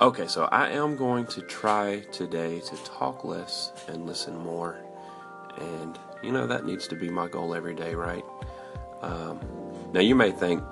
Okay, 0.00 0.26
so 0.26 0.48
I 0.50 0.70
am 0.70 0.96
going 0.96 1.24
to 1.26 1.40
try 1.42 2.00
today 2.10 2.58
to 2.58 2.76
talk 2.78 3.24
less 3.24 3.70
and 3.86 4.06
listen 4.06 4.36
more. 4.36 4.76
And, 5.56 5.96
you 6.20 6.32
know, 6.32 6.48
that 6.48 6.66
needs 6.66 6.88
to 6.88 6.96
be 6.96 7.08
my 7.08 7.28
goal 7.28 7.54
every 7.54 7.76
day, 7.76 7.94
right? 7.94 8.24
Um, 9.02 9.38
now, 9.92 10.00
you 10.00 10.16
may 10.16 10.32
think, 10.32 10.64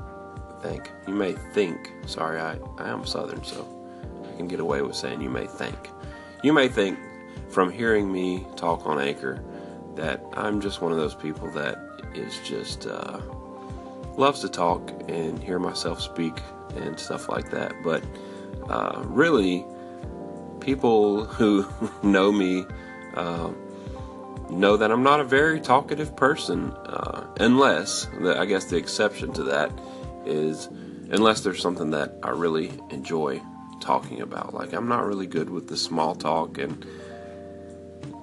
think, 0.60 0.90
you 1.06 1.14
may 1.14 1.34
think, 1.54 1.92
sorry, 2.04 2.40
I, 2.40 2.58
I 2.78 2.88
am 2.88 3.06
Southern, 3.06 3.44
so 3.44 3.64
I 4.28 4.36
can 4.36 4.48
get 4.48 4.58
away 4.58 4.82
with 4.82 4.96
saying 4.96 5.20
you 5.20 5.30
may 5.30 5.46
think. 5.46 5.78
You 6.42 6.52
may 6.52 6.66
think 6.66 6.98
from 7.48 7.70
hearing 7.70 8.10
me 8.10 8.44
talk 8.56 8.86
on 8.86 8.98
Anchor 8.98 9.40
that 9.94 10.24
I'm 10.32 10.60
just 10.60 10.82
one 10.82 10.90
of 10.90 10.98
those 10.98 11.14
people 11.14 11.48
that 11.52 11.78
is 12.12 12.40
just, 12.40 12.88
uh, 12.88 13.20
loves 14.16 14.40
to 14.40 14.48
talk 14.48 14.90
and 15.08 15.40
hear 15.40 15.60
myself 15.60 16.00
speak 16.00 16.40
and 16.74 16.98
stuff 16.98 17.28
like 17.28 17.52
that. 17.52 17.72
But, 17.84 18.02
uh, 18.68 19.02
really, 19.06 19.64
people 20.60 21.24
who 21.24 21.66
know 22.02 22.32
me 22.32 22.64
uh, 23.14 23.50
know 24.50 24.76
that 24.76 24.90
I'm 24.90 25.02
not 25.02 25.20
a 25.20 25.24
very 25.24 25.60
talkative 25.60 26.16
person, 26.16 26.70
uh, 26.70 27.26
unless, 27.40 28.06
I 28.22 28.44
guess 28.46 28.66
the 28.66 28.76
exception 28.76 29.32
to 29.34 29.44
that 29.44 29.72
is 30.24 30.68
unless 31.10 31.40
there's 31.40 31.60
something 31.60 31.90
that 31.90 32.18
I 32.22 32.30
really 32.30 32.72
enjoy 32.90 33.42
talking 33.80 34.20
about. 34.20 34.54
Like, 34.54 34.72
I'm 34.72 34.88
not 34.88 35.04
really 35.04 35.26
good 35.26 35.50
with 35.50 35.68
the 35.68 35.76
small 35.76 36.14
talk 36.14 36.58
and 36.58 36.86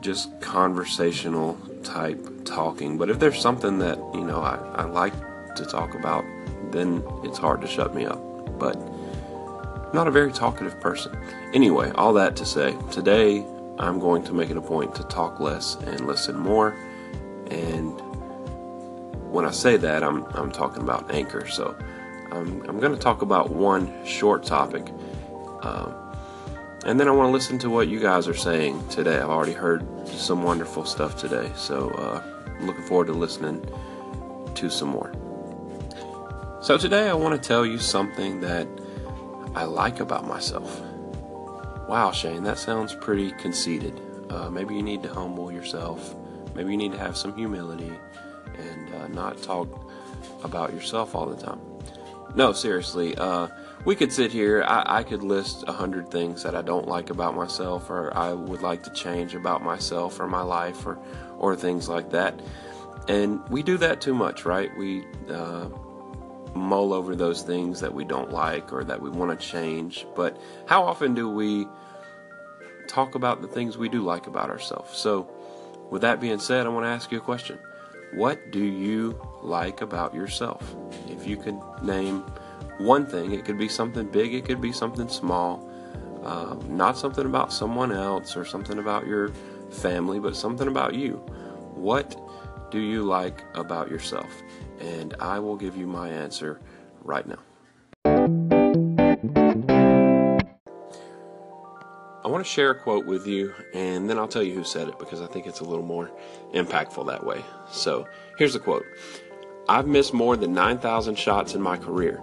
just 0.02 0.39
conversational 0.41 1.55
type 1.83 2.45
talking. 2.45 2.97
But 2.97 3.09
if 3.09 3.19
there's 3.19 3.39
something 3.39 3.80
that, 3.80 3.97
you 4.13 4.23
know, 4.23 4.39
I, 4.41 4.55
I 4.75 4.83
like 4.85 5.13
to 5.55 5.66
talk 5.66 5.94
about, 5.94 6.23
then 6.71 7.03
it's 7.23 7.38
hard 7.38 7.61
to 7.61 7.67
shut 7.67 7.94
me 7.94 8.05
up. 8.05 8.59
But 8.59 8.75
I'm 9.89 9.95
not 9.95 10.07
a 10.07 10.11
very 10.11 10.31
talkative 10.31 10.79
person. 10.79 11.17
Anyway, 11.52 11.89
all 11.95 12.13
that 12.13 12.35
to 12.35 12.45
say, 12.45 12.77
today 12.91 13.43
I'm 13.80 13.97
going 13.97 14.23
to 14.25 14.33
make 14.33 14.52
it 14.52 14.58
a 14.58 14.61
point 14.61 14.94
to 14.95 15.03
talk 15.05 15.39
less 15.39 15.77
and 15.77 16.05
listen 16.05 16.38
more. 16.38 16.75
And 17.50 18.00
when 19.31 19.45
I 19.45 19.52
say 19.52 19.78
that, 19.78 20.03
I'm, 20.03 20.25
I'm 20.36 20.52
talking 20.52 20.83
about 20.83 21.11
Anchor. 21.11 21.47
So 21.47 21.75
I'm, 22.31 22.61
I'm 22.69 22.80
going 22.80 22.91
to 22.91 23.00
talk 23.00 23.23
about 23.23 23.50
one 23.50 24.05
short 24.05 24.44
topic. 24.44 24.94
Um, 25.63 25.95
and 26.85 27.00
then 27.00 27.08
I 27.08 27.11
want 27.11 27.30
to 27.30 27.31
listen 27.31 27.58
to 27.58 27.72
what 27.72 27.88
you 27.88 28.00
guys 28.00 28.28
are 28.28 28.35
saying 28.35 28.88
today. 28.89 29.17
I've 29.17 29.31
already 29.31 29.53
heard 29.53 29.83
some 30.08 30.44
wonderful 30.44 30.85
stuff 30.85 31.17
today. 31.17 31.52
So 31.56 31.89
uh, 31.89 32.22
I'm 32.45 32.67
looking 32.67 32.83
forward 32.83 33.08
to 33.08 33.13
listening 33.13 33.67
to 34.53 34.69
some 34.69 34.89
more. 34.89 35.11
So 36.61 36.78
today 36.78 37.09
I 37.09 37.13
want 37.16 37.41
to 37.41 37.47
tell 37.47 37.66
you 37.66 37.80
something 37.80 38.41
that 38.41 38.67
I 39.55 39.64
like 39.64 40.00
about 40.00 40.28
myself. 40.28 40.81
Wow, 41.88 42.11
Shane, 42.11 42.44
that 42.44 42.59
sounds 42.59 42.94
pretty 42.94 43.31
conceited. 43.31 44.00
Uh, 44.30 44.50
maybe 44.50 44.75
you 44.75 44.83
need 44.83 45.02
to 45.03 45.14
humble 45.14 45.52
yourself. 45.52 46.16
Maybe 46.56 46.72
you 46.72 46.78
need 46.78 46.91
to 46.91 47.00
have 47.00 47.17
some 47.17 47.36
humility 47.36 47.91
and 48.58 48.94
uh, 48.94 49.08
not 49.08 49.41
talk 49.41 49.67
about 50.44 50.73
yourself 50.73 51.16
all 51.16 51.25
the 51.25 51.41
time. 51.41 51.59
No, 52.36 52.53
seriously, 52.53 53.16
uh, 53.16 53.47
we 53.86 53.95
could 53.95 54.14
sit 54.14 54.31
here. 54.31 54.64
I, 54.67 55.00
I 55.00 55.03
could 55.03 55.23
list 55.23 55.63
a 55.67 55.72
hundred 55.72 56.11
things 56.11 56.44
that 56.44 56.56
I 56.56 56.61
don't 56.61 56.88
like 56.88 57.09
about 57.09 57.36
myself, 57.36 57.89
or 57.89 58.16
I 58.16 58.34
would 58.34 58.61
like 58.61 58.84
to 58.84 58.91
change 58.91 59.34
about 59.34 59.63
myself 59.63 60.19
or 60.19 60.28
my 60.28 60.41
life, 60.44 60.86
or 60.86 61.00
or 61.39 61.56
things 61.56 61.89
like 61.89 62.11
that. 62.11 62.39
And 63.08 63.41
we 63.50 63.63
do 63.63 63.78
that 63.78 64.02
too 64.02 64.13
much, 64.13 64.45
right? 64.45 64.69
We 64.78 65.06
uh, 65.30 65.69
mull 66.53 66.94
over 66.94 67.16
those 67.16 67.42
things 67.42 67.80
that 67.81 67.94
we 67.94 68.03
don't 68.03 68.31
like 68.31 68.73
or 68.73 68.83
that 68.83 69.02
we 69.02 69.09
want 69.09 69.38
to 69.38 69.45
change. 69.45 70.05
But 70.16 70.39
how 70.66 70.83
often 70.83 71.14
do 71.14 71.30
we 71.30 71.67
talk 72.88 73.16
about 73.16 73.41
the 73.41 73.47
things 73.47 73.78
we 73.78 73.89
do 73.89 74.02
like 74.02 74.28
about 74.28 74.50
ourselves? 74.50 74.97
So, 74.97 75.30
with 75.89 76.02
that 76.03 76.19
being 76.22 76.39
said, 76.39 76.66
I 76.66 76.69
want 76.69 76.86
to 76.86 76.89
ask 76.89 77.11
you 77.11 77.17
a 77.17 77.22
question. 77.22 77.59
What 78.13 78.51
do 78.51 78.63
you 78.63 79.19
like 79.41 79.81
about 79.81 80.13
yourself? 80.13 80.75
If 81.07 81.28
you 81.28 81.38
could 81.38 81.59
name 81.81 82.22
one 82.79 83.06
thing, 83.06 83.34
it 83.34 83.46
could 83.46 83.57
be 83.57 83.68
something 83.68 84.07
big, 84.07 84.34
it 84.34 84.46
could 84.46 84.62
be 84.62 84.72
something 84.72 85.09
small, 85.09 85.69
um, 86.23 86.63
not 86.75 86.97
something 86.97 87.25
about 87.25 87.53
someone 87.53 87.91
else 87.91 88.35
or 88.35 88.46
something 88.46 88.79
about 88.79 89.06
your 89.06 89.29
family, 89.69 90.19
but 90.19 90.35
something 90.35 90.68
about 90.68 90.96
you. 90.96 91.16
What 91.75 92.19
do 92.72 92.79
you 92.79 93.03
like 93.03 93.44
about 93.53 93.90
yourself? 93.90 94.29
And 94.79 95.16
I 95.19 95.40
will 95.40 95.56
give 95.56 95.75
you 95.75 95.88
my 95.88 96.09
answer 96.09 96.59
right 97.03 97.25
now. 97.28 97.40
I 102.22 102.28
want 102.28 102.45
to 102.45 102.51
share 102.51 102.72
a 102.72 102.75
quote 102.75 103.06
with 103.06 103.25
you, 103.28 103.53
and 103.73 104.09
then 104.09 104.19
I'll 104.19 104.28
tell 104.28 104.44
you 104.44 104.53
who 104.53 104.63
said 104.63 104.88
it 104.88 105.00
because 105.00 105.22
I 105.22 105.28
think 105.28 105.47
it's 105.47 105.62
a 105.62 105.63
little 105.63 105.85
more 105.85 106.12
impactful 106.53 107.07
that 107.07 107.25
way. 107.25 107.44
So 107.72 108.07
here's 108.38 108.53
the 108.53 108.59
quote 108.59 108.85
I've 109.67 109.88
missed 109.88 110.13
more 110.13 110.35
than 110.35 110.53
9,000 110.53 111.17
shots 111.17 111.56
in 111.56 111.61
my 111.61 111.78
career. 111.78 112.22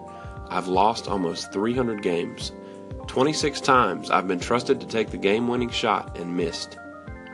I've 0.48 0.68
lost 0.68 1.08
almost 1.08 1.52
300 1.52 2.02
games. 2.02 2.52
26 3.06 3.60
times 3.60 4.10
I've 4.10 4.28
been 4.28 4.38
trusted 4.38 4.80
to 4.80 4.86
take 4.86 5.10
the 5.10 5.16
game 5.16 5.48
winning 5.48 5.70
shot 5.70 6.18
and 6.18 6.36
missed. 6.36 6.78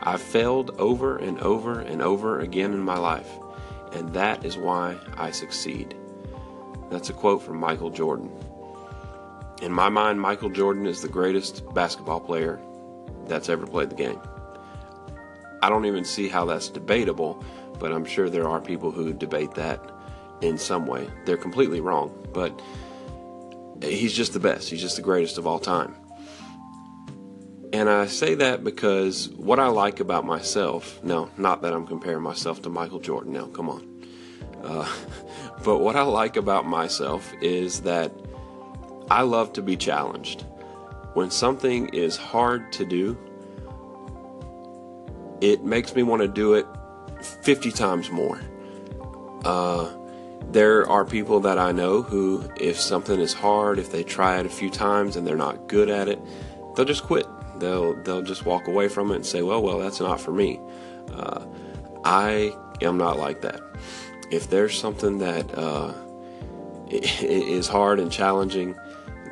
I've 0.01 0.21
failed 0.21 0.71
over 0.79 1.17
and 1.17 1.39
over 1.41 1.79
and 1.79 2.01
over 2.01 2.39
again 2.39 2.73
in 2.73 2.81
my 2.81 2.97
life, 2.97 3.29
and 3.93 4.13
that 4.13 4.43
is 4.45 4.57
why 4.57 4.97
I 5.17 5.31
succeed. 5.31 5.95
That's 6.89 7.09
a 7.09 7.13
quote 7.13 7.41
from 7.41 7.57
Michael 7.57 7.89
Jordan. 7.89 8.31
In 9.61 9.71
my 9.71 9.89
mind, 9.89 10.19
Michael 10.19 10.49
Jordan 10.49 10.85
is 10.85 11.01
the 11.01 11.07
greatest 11.07 11.63
basketball 11.73 12.19
player 12.19 12.59
that's 13.27 13.49
ever 13.49 13.65
played 13.65 13.89
the 13.89 13.95
game. 13.95 14.19
I 15.61 15.69
don't 15.69 15.85
even 15.85 16.03
see 16.03 16.27
how 16.27 16.45
that's 16.45 16.67
debatable, 16.67 17.43
but 17.79 17.91
I'm 17.93 18.05
sure 18.05 18.29
there 18.29 18.49
are 18.49 18.59
people 18.59 18.91
who 18.91 19.13
debate 19.13 19.53
that 19.55 19.79
in 20.41 20.57
some 20.57 20.85
way. 20.85 21.07
They're 21.25 21.37
completely 21.37 21.79
wrong, 21.79 22.27
but 22.33 22.61
he's 23.81 24.13
just 24.13 24.33
the 24.33 24.39
best. 24.39 24.69
He's 24.69 24.81
just 24.81 24.97
the 24.97 25.01
greatest 25.01 25.37
of 25.37 25.47
all 25.47 25.59
time. 25.59 25.95
And 27.73 27.89
I 27.89 28.05
say 28.05 28.35
that 28.35 28.63
because 28.63 29.29
what 29.29 29.59
I 29.59 29.65
like 29.65 29.99
about 29.99 30.25
myself, 30.25 31.03
no, 31.03 31.31
not 31.37 31.63
that 31.63 31.73
I'm 31.73 31.87
comparing 31.87 32.21
myself 32.21 32.61
to 32.61 32.69
Michael 32.69 32.99
Jordan 32.99 33.33
now, 33.33 33.47
come 33.47 33.67
on. 33.67 34.05
Uh, 34.63 34.87
but 35.63 35.79
what 35.79 35.95
I 35.95 36.03
like 36.03 36.37
about 36.37 36.67
myself 36.67 37.33
is 37.41 37.81
that 37.81 38.11
I 39.09 39.23
love 39.23 39.53
to 39.53 39.63
be 39.63 39.75
challenged. 39.75 40.45
When 41.15 41.31
something 41.31 41.89
is 41.89 42.15
hard 42.15 42.71
to 42.73 42.85
do, 42.85 43.17
it 45.41 45.63
makes 45.63 45.95
me 45.95 46.03
want 46.03 46.21
to 46.21 46.27
do 46.27 46.53
it 46.53 46.67
50 47.41 47.71
times 47.71 48.11
more. 48.11 48.39
Uh, 49.43 49.91
there 50.51 50.87
are 50.87 51.05
people 51.05 51.39
that 51.39 51.57
I 51.57 51.71
know 51.71 52.03
who, 52.03 52.47
if 52.55 52.79
something 52.79 53.19
is 53.19 53.33
hard, 53.33 53.79
if 53.79 53.91
they 53.91 54.03
try 54.03 54.39
it 54.39 54.45
a 54.45 54.49
few 54.49 54.69
times 54.69 55.15
and 55.15 55.25
they're 55.25 55.35
not 55.35 55.67
good 55.67 55.89
at 55.89 56.07
it, 56.07 56.19
they'll 56.75 56.85
just 56.85 57.03
quit 57.03 57.25
they'll 57.63 57.93
they'll 58.03 58.21
just 58.21 58.45
walk 58.45 58.67
away 58.67 58.87
from 58.87 59.11
it 59.11 59.15
and 59.15 59.25
say, 59.25 59.41
well, 59.41 59.61
well, 59.61 59.79
that's 59.79 59.99
not 59.99 60.19
for 60.19 60.31
me. 60.31 60.59
Uh, 61.11 61.45
I 62.03 62.55
am 62.81 62.97
not 62.97 63.17
like 63.17 63.41
that. 63.41 63.61
If 64.31 64.49
there's 64.49 64.77
something 64.77 65.19
that 65.19 65.57
uh, 65.57 65.93
is 66.89 67.67
hard 67.67 67.99
and 67.99 68.11
challenging, 68.11 68.75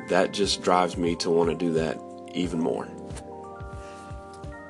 that 0.08 0.32
just 0.32 0.62
drives 0.62 0.96
me 0.96 1.16
to 1.16 1.30
want 1.30 1.50
to 1.50 1.56
do 1.56 1.72
that 1.74 2.00
even 2.32 2.60
more. 2.60 2.88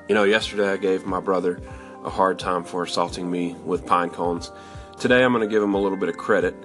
You 0.09 0.15
know, 0.15 0.23
yesterday 0.23 0.69
I 0.69 0.77
gave 0.77 1.05
my 1.05 1.21
brother 1.21 1.61
a 2.03 2.09
hard 2.09 2.37
time 2.39 2.65
for 2.65 2.83
assaulting 2.83 3.31
me 3.31 3.53
with 3.63 3.85
pine 3.85 4.09
cones. 4.09 4.51
Today 4.99 5.23
I'm 5.23 5.31
going 5.31 5.47
to 5.47 5.51
give 5.51 5.63
him 5.63 5.73
a 5.73 5.79
little 5.79 5.97
bit 5.97 6.09
of 6.09 6.17
credit 6.17 6.55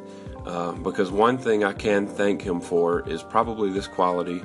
uh, 0.44 0.72
because 0.72 1.12
one 1.12 1.38
thing 1.38 1.62
I 1.62 1.72
can 1.72 2.06
thank 2.08 2.42
him 2.42 2.60
for 2.60 3.08
is 3.08 3.22
probably 3.22 3.70
this 3.70 3.86
quality 3.86 4.42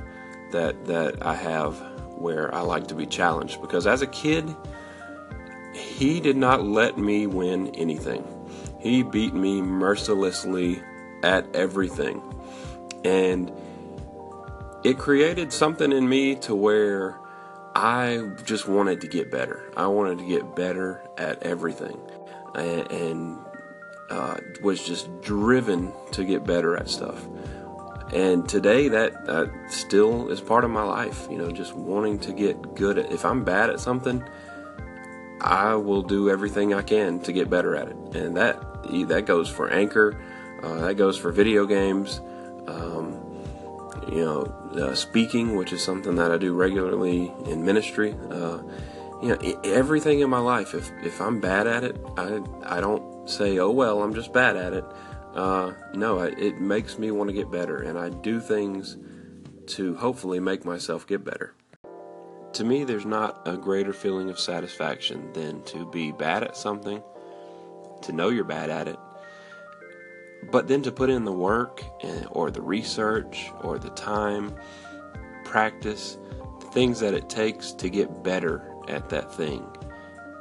that 0.52 0.86
that 0.86 1.26
I 1.26 1.34
have 1.36 1.93
where 2.24 2.54
I 2.56 2.62
like 2.62 2.88
to 2.88 2.96
be 2.96 3.06
challenged 3.06 3.62
because 3.62 3.86
as 3.86 4.02
a 4.02 4.08
kid, 4.08 4.56
he 5.76 6.20
did 6.20 6.38
not 6.38 6.64
let 6.64 6.98
me 6.98 7.28
win 7.28 7.68
anything. 7.76 8.26
He 8.80 9.04
beat 9.04 9.34
me 9.34 9.62
mercilessly 9.62 10.82
at 11.22 11.46
everything. 11.56 12.22
And 13.04 13.52
it 14.84 14.98
created 14.98 15.52
something 15.52 15.92
in 15.92 16.08
me 16.08 16.36
to 16.38 16.56
where 16.56 17.20
I 17.76 18.30
just 18.46 18.68
wanted 18.68 19.02
to 19.02 19.08
get 19.08 19.30
better. 19.30 19.72
I 19.76 19.88
wanted 19.88 20.20
to 20.20 20.26
get 20.26 20.56
better 20.56 21.02
at 21.18 21.44
everything. 21.44 22.00
And, 22.56 22.92
and 22.92 23.40
uh, 24.10 24.38
was 24.62 24.86
just 24.86 25.10
driven 25.22 25.92
to 26.12 26.24
get 26.24 26.46
better 26.46 26.78
at 26.78 26.88
stuff. 26.90 27.28
And 28.14 28.48
today, 28.48 28.90
that 28.90 29.28
uh, 29.28 29.48
still 29.70 30.30
is 30.30 30.40
part 30.40 30.64
of 30.64 30.70
my 30.70 30.84
life. 30.84 31.28
You 31.32 31.38
know, 31.38 31.52
just 31.52 31.74
wanting 31.74 32.20
to 32.20 32.32
get 32.32 32.76
good 32.76 33.00
at. 33.00 33.12
If 33.12 33.26
I'm 33.26 33.44
bad 33.44 33.72
at 33.72 33.80
something, 33.80 34.24
I 35.42 35.74
will 35.76 36.04
do 36.04 36.30
everything 36.30 36.74
I 36.74 36.84
can 36.84 37.20
to 37.22 37.34
get 37.34 37.50
better 37.50 37.76
at 37.76 37.88
it. 37.88 37.96
And 38.16 38.38
that 38.38 38.62
that 39.08 39.26
goes 39.26 39.50
for 39.50 39.70
Anchor. 39.70 40.20
Uh, 40.62 40.76
that 40.82 40.96
goes 40.96 41.18
for 41.18 41.32
video 41.32 41.66
games. 41.66 42.22
Um, 42.68 43.20
you 44.10 44.24
know, 44.24 44.44
uh, 44.76 44.94
speaking, 44.94 45.56
which 45.56 45.74
is 45.74 45.84
something 45.84 46.16
that 46.16 46.32
I 46.32 46.38
do 46.38 46.54
regularly 46.54 47.32
in 47.46 47.66
ministry. 47.66 48.16
Uh, 48.30 48.60
you 49.22 49.30
know, 49.30 49.60
everything 49.64 50.20
in 50.20 50.30
my 50.30 50.40
life. 50.40 50.74
If 50.74 50.92
if 51.04 51.20
I'm 51.20 51.40
bad 51.40 51.66
at 51.66 51.84
it, 51.84 51.98
I 52.16 52.42
I 52.64 52.80
don't 52.80 53.28
say, 53.28 53.58
oh 53.58 53.72
well, 53.72 54.04
I'm 54.04 54.14
just 54.14 54.34
bad 54.34 54.56
at 54.56 54.74
it. 54.74 54.86
Uh, 55.34 55.74
no, 55.96 56.20
it 56.20 56.60
makes 56.60 57.00
me 57.00 57.10
want 57.10 57.30
to 57.30 57.34
get 57.34 57.50
better, 57.50 57.78
and 57.78 57.98
I 57.98 58.10
do 58.10 58.40
things 58.40 58.98
to 59.66 59.96
hopefully 59.96 60.40
make 60.40 60.64
myself 60.64 61.08
get 61.08 61.24
better. 61.24 61.56
To 62.54 62.64
me, 62.64 62.84
there's 62.84 63.06
not 63.06 63.42
a 63.48 63.58
greater 63.58 63.94
feeling 63.94 64.30
of 64.30 64.40
satisfaction 64.40 65.34
than 65.34 65.64
to 65.64 65.90
be 65.90 66.12
bad 66.12 66.44
at 66.44 66.56
something, 66.56 67.02
to 68.04 68.12
know 68.12 68.30
you're 68.30 68.44
bad 68.44 68.70
at 68.70 68.88
it, 68.88 69.00
but 70.52 70.68
then 70.68 70.84
to 70.84 70.92
put 70.92 71.10
in 71.10 71.26
the 71.26 71.32
work 71.32 71.82
and, 72.04 72.28
or 72.32 72.52
the 72.52 72.62
research 72.62 73.50
or 73.62 73.80
the 73.80 73.90
time, 73.92 74.54
practice, 75.46 76.18
the 76.60 76.68
things 76.68 77.00
that 77.00 77.16
it 77.16 77.28
takes 77.28 77.72
to 77.72 77.90
get 77.90 78.24
better 78.24 78.62
at 78.88 79.10
that 79.10 79.34
thing. 79.34 79.66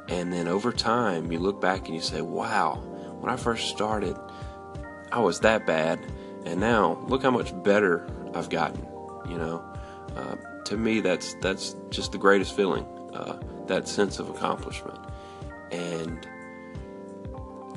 And 0.07 0.31
then 0.31 0.47
over 0.47 0.71
time, 0.71 1.31
you 1.31 1.39
look 1.39 1.59
back 1.61 1.87
and 1.87 1.95
you 1.95 2.01
say, 2.01 2.21
wow, 2.21 2.75
when 3.19 3.31
I 3.31 3.37
first 3.37 3.69
started, 3.69 4.17
I 5.13 5.19
was 5.19 5.41
that 5.41 5.67
bad. 5.67 5.99
And 6.43 6.59
now, 6.59 6.97
look 7.07 7.21
how 7.21 7.29
much 7.29 7.53
better 7.63 8.05
I've 8.33 8.49
gotten. 8.49 8.85
You 9.29 9.37
know, 9.37 9.63
uh, 10.17 10.35
to 10.65 10.75
me, 10.75 10.99
that's 10.99 11.35
that's 11.35 11.75
just 11.89 12.11
the 12.11 12.17
greatest 12.17 12.55
feeling. 12.55 12.83
Uh, 13.13 13.39
that 13.67 13.87
sense 13.87 14.19
of 14.19 14.27
accomplishment, 14.29 14.99
and 15.71 16.27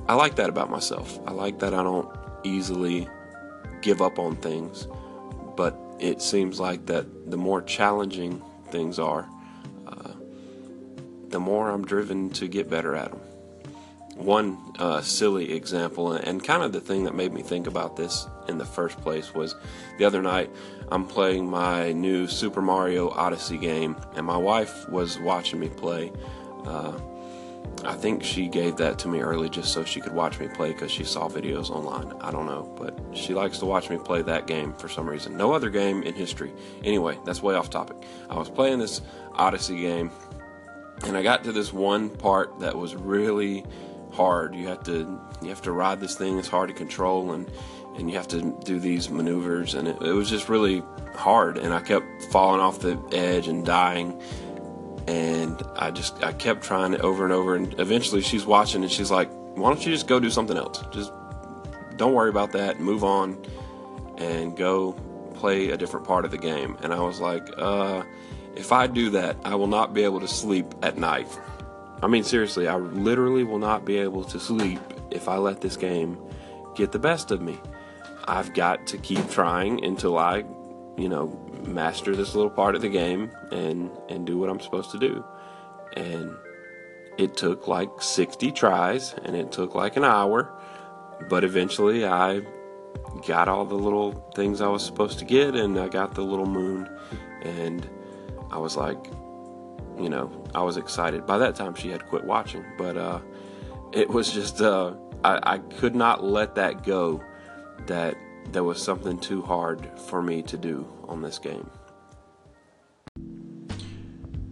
I 0.08 0.14
like 0.14 0.34
that 0.36 0.48
about 0.48 0.70
myself. 0.70 1.18
I 1.26 1.32
like 1.32 1.60
that 1.60 1.74
I 1.74 1.82
don't 1.82 2.08
easily 2.42 3.06
give 3.82 4.02
up 4.02 4.18
on 4.18 4.34
things, 4.36 4.88
but 5.56 5.78
it 6.00 6.20
seems 6.20 6.58
like 6.58 6.86
that 6.86 7.30
the 7.30 7.36
more 7.36 7.62
challenging 7.62 8.42
things 8.70 8.98
are, 8.98 9.28
uh, 9.86 10.12
the 11.28 11.38
more 11.38 11.70
I'm 11.70 11.84
driven 11.84 12.30
to 12.30 12.48
get 12.48 12.68
better 12.68 12.96
at 12.96 13.12
them. 13.12 13.20
One 14.16 14.72
uh, 14.78 15.02
silly 15.02 15.52
example, 15.52 16.12
and 16.12 16.42
kind 16.42 16.62
of 16.62 16.72
the 16.72 16.80
thing 16.80 17.04
that 17.04 17.14
made 17.14 17.32
me 17.32 17.42
think 17.42 17.66
about 17.66 17.96
this 17.96 18.26
in 18.48 18.56
the 18.56 18.64
first 18.64 18.98
place, 19.02 19.34
was 19.34 19.54
the 19.98 20.04
other 20.06 20.22
night 20.22 20.50
I'm 20.90 21.06
playing 21.06 21.48
my 21.48 21.92
new 21.92 22.26
Super 22.26 22.62
Mario 22.62 23.10
Odyssey 23.10 23.58
game, 23.58 23.94
and 24.14 24.24
my 24.24 24.36
wife 24.36 24.88
was 24.88 25.18
watching 25.18 25.60
me 25.60 25.68
play. 25.68 26.12
Uh, 26.64 26.98
I 27.84 27.94
think 27.94 28.24
she 28.24 28.48
gave 28.48 28.76
that 28.76 28.98
to 29.00 29.08
me 29.08 29.20
early 29.20 29.50
just 29.50 29.72
so 29.72 29.84
she 29.84 30.00
could 30.00 30.14
watch 30.14 30.40
me 30.40 30.48
play 30.48 30.72
because 30.72 30.90
she 30.90 31.04
saw 31.04 31.28
videos 31.28 31.70
online. 31.70 32.12
I 32.20 32.30
don't 32.30 32.46
know, 32.46 32.74
but 32.78 32.98
she 33.16 33.34
likes 33.34 33.58
to 33.58 33.66
watch 33.66 33.90
me 33.90 33.98
play 33.98 34.22
that 34.22 34.46
game 34.46 34.72
for 34.72 34.88
some 34.88 35.08
reason. 35.08 35.36
No 35.36 35.52
other 35.52 35.68
game 35.68 36.02
in 36.02 36.14
history. 36.14 36.52
Anyway, 36.84 37.18
that's 37.24 37.42
way 37.42 37.54
off 37.54 37.68
topic. 37.68 37.96
I 38.30 38.36
was 38.36 38.48
playing 38.48 38.78
this 38.78 39.02
Odyssey 39.34 39.76
game, 39.76 40.10
and 41.04 41.16
I 41.16 41.22
got 41.22 41.44
to 41.44 41.52
this 41.52 41.72
one 41.72 42.08
part 42.08 42.58
that 42.60 42.76
was 42.76 42.94
really 42.94 43.64
hard. 44.16 44.54
You 44.54 44.68
have 44.68 44.82
to 44.84 45.20
you 45.42 45.48
have 45.48 45.62
to 45.62 45.72
ride 45.72 46.00
this 46.00 46.16
thing. 46.16 46.38
It's 46.38 46.48
hard 46.48 46.68
to 46.68 46.74
control, 46.74 47.32
and 47.32 47.50
and 47.96 48.10
you 48.10 48.16
have 48.16 48.28
to 48.28 48.58
do 48.64 48.78
these 48.78 49.10
maneuvers, 49.10 49.74
and 49.74 49.88
it, 49.88 50.00
it 50.02 50.12
was 50.12 50.28
just 50.28 50.48
really 50.48 50.82
hard. 51.14 51.56
And 51.56 51.72
I 51.72 51.80
kept 51.80 52.24
falling 52.24 52.60
off 52.60 52.80
the 52.80 52.98
edge 53.12 53.48
and 53.48 53.64
dying 53.64 54.20
and 55.06 55.62
I 55.76 55.90
just 55.90 56.22
I 56.22 56.32
kept 56.32 56.62
trying 56.62 56.94
it 56.94 57.00
over 57.00 57.24
and 57.24 57.32
over 57.32 57.54
and 57.54 57.78
eventually 57.78 58.22
she's 58.22 58.44
watching 58.44 58.82
and 58.82 58.90
she's 58.90 59.10
like 59.10 59.30
why 59.54 59.68
don't 59.68 59.84
you 59.84 59.92
just 59.92 60.06
go 60.06 60.18
do 60.18 60.30
something 60.30 60.56
else 60.56 60.82
just 60.90 61.12
don't 61.96 62.12
worry 62.12 62.28
about 62.28 62.52
that 62.52 62.80
move 62.80 63.04
on 63.04 63.40
and 64.18 64.56
go 64.56 64.92
play 65.34 65.70
a 65.70 65.76
different 65.76 66.06
part 66.06 66.24
of 66.24 66.30
the 66.30 66.38
game 66.38 66.76
and 66.82 66.92
I 66.92 67.00
was 67.00 67.20
like 67.20 67.48
uh, 67.56 68.02
if 68.56 68.72
I 68.72 68.86
do 68.86 69.10
that 69.10 69.36
I 69.44 69.54
will 69.54 69.68
not 69.68 69.94
be 69.94 70.02
able 70.02 70.20
to 70.20 70.28
sleep 70.28 70.66
at 70.82 70.98
night 70.98 71.28
I 72.02 72.06
mean 72.06 72.24
seriously 72.24 72.68
I 72.68 72.76
literally 72.76 73.44
will 73.44 73.58
not 73.58 73.84
be 73.84 73.98
able 73.98 74.24
to 74.24 74.38
sleep 74.38 74.80
if 75.10 75.28
I 75.28 75.36
let 75.36 75.60
this 75.60 75.76
game 75.76 76.18
get 76.74 76.92
the 76.92 76.98
best 76.98 77.30
of 77.30 77.40
me 77.40 77.58
I've 78.28 78.52
got 78.54 78.86
to 78.88 78.98
keep 78.98 79.28
trying 79.30 79.84
until 79.84 80.18
I 80.18 80.44
you 80.96 81.08
know 81.08 81.38
master 81.64 82.14
this 82.16 82.34
little 82.34 82.50
part 82.50 82.74
of 82.74 82.82
the 82.82 82.88
game 82.88 83.30
and 83.50 83.90
and 84.08 84.26
do 84.26 84.38
what 84.38 84.50
I'm 84.50 84.60
supposed 84.60 84.90
to 84.92 84.98
do. 84.98 85.24
And 85.96 86.34
it 87.18 87.36
took 87.36 87.66
like 87.66 87.88
60 88.00 88.52
tries 88.52 89.14
and 89.24 89.34
it 89.34 89.50
took 89.50 89.74
like 89.74 89.96
an 89.96 90.04
hour, 90.04 90.52
but 91.28 91.44
eventually 91.44 92.04
I 92.04 92.42
got 93.26 93.48
all 93.48 93.64
the 93.64 93.76
little 93.76 94.12
things 94.34 94.60
I 94.60 94.68
was 94.68 94.84
supposed 94.84 95.18
to 95.20 95.24
get 95.24 95.54
and 95.54 95.78
I 95.78 95.88
got 95.88 96.14
the 96.14 96.22
little 96.22 96.46
moon 96.46 96.88
and 97.42 97.88
I 98.50 98.58
was 98.58 98.76
like, 98.76 98.98
you 99.98 100.08
know, 100.08 100.44
I 100.54 100.62
was 100.62 100.76
excited. 100.76 101.26
By 101.26 101.38
that 101.38 101.54
time 101.54 101.74
she 101.74 101.88
had 101.88 102.06
quit 102.06 102.24
watching, 102.24 102.64
but 102.78 102.96
uh 102.96 103.20
it 103.92 104.08
was 104.08 104.32
just 104.32 104.60
uh 104.60 104.94
I, 105.24 105.54
I 105.54 105.58
could 105.58 105.94
not 105.94 106.24
let 106.24 106.54
that 106.56 106.84
go 106.84 107.22
that 107.86 108.16
there 108.52 108.64
was 108.64 108.82
something 108.82 109.18
too 109.18 109.42
hard 109.42 109.88
for 109.98 110.22
me 110.22 110.42
to 110.42 110.56
do 110.56 110.86
on 111.08 111.22
this 111.22 111.38
game. 111.38 111.68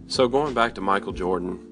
So, 0.07 0.27
going 0.27 0.53
back 0.53 0.75
to 0.75 0.81
Michael 0.81 1.13
Jordan, 1.13 1.71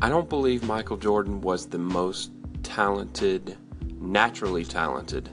I 0.00 0.08
don't 0.08 0.28
believe 0.28 0.62
Michael 0.62 0.96
Jordan 0.96 1.40
was 1.40 1.66
the 1.66 1.78
most 1.78 2.30
talented, 2.62 3.56
naturally 4.00 4.64
talented 4.64 5.30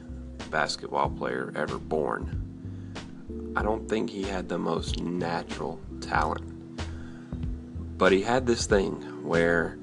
basketball 0.49 1.09
player 1.09 1.53
ever 1.55 1.77
born. 1.77 2.39
I 3.55 3.61
don't 3.61 3.87
think 3.87 4.09
he 4.09 4.23
had 4.23 4.49
the 4.49 4.57
most 4.57 4.99
natural 4.99 5.79
talent. 6.01 6.52
But 7.97 8.11
he 8.11 8.21
had 8.21 8.45
this 8.45 8.65
thing 8.65 8.93
where 9.23 9.77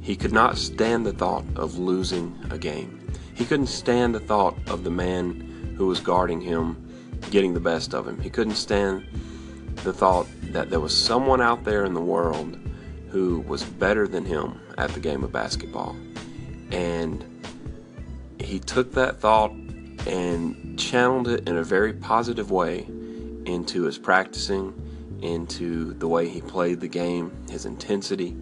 he 0.00 0.16
could 0.16 0.32
not 0.32 0.56
stand 0.56 1.04
the 1.04 1.12
thought 1.12 1.44
of 1.56 1.78
losing 1.78 2.38
a 2.50 2.58
game. 2.58 3.12
He 3.34 3.44
couldn't 3.44 3.66
stand 3.66 4.14
the 4.14 4.20
thought 4.20 4.56
of 4.68 4.84
the 4.84 4.90
man 4.90 5.74
who 5.76 5.86
was 5.86 6.00
guarding 6.00 6.40
him 6.40 6.84
getting 7.30 7.54
the 7.54 7.60
best 7.60 7.94
of 7.94 8.06
him. 8.06 8.20
He 8.20 8.30
couldn't 8.30 8.54
stand 8.54 9.06
the 9.84 9.92
thought 9.92 10.26
that 10.52 10.70
there 10.70 10.80
was 10.80 10.96
someone 10.96 11.40
out 11.40 11.64
there 11.64 11.84
in 11.84 11.94
the 11.94 12.00
world 12.00 12.58
who 13.10 13.40
was 13.40 13.62
better 13.64 14.08
than 14.08 14.24
him 14.24 14.60
at 14.76 14.90
the 14.90 15.00
game 15.00 15.22
of 15.24 15.32
basketball. 15.32 15.96
And 16.70 17.24
he 18.38 18.58
took 18.58 18.92
that 18.92 19.20
thought 19.20 19.52
and 20.06 20.78
channeled 20.78 21.28
it 21.28 21.48
in 21.48 21.56
a 21.56 21.62
very 21.62 21.92
positive 21.92 22.50
way 22.50 22.86
into 23.46 23.84
his 23.84 23.98
practicing, 23.98 24.72
into 25.22 25.94
the 25.94 26.08
way 26.08 26.28
he 26.28 26.40
played 26.40 26.80
the 26.80 26.88
game, 26.88 27.32
his 27.50 27.66
intensity, 27.66 28.36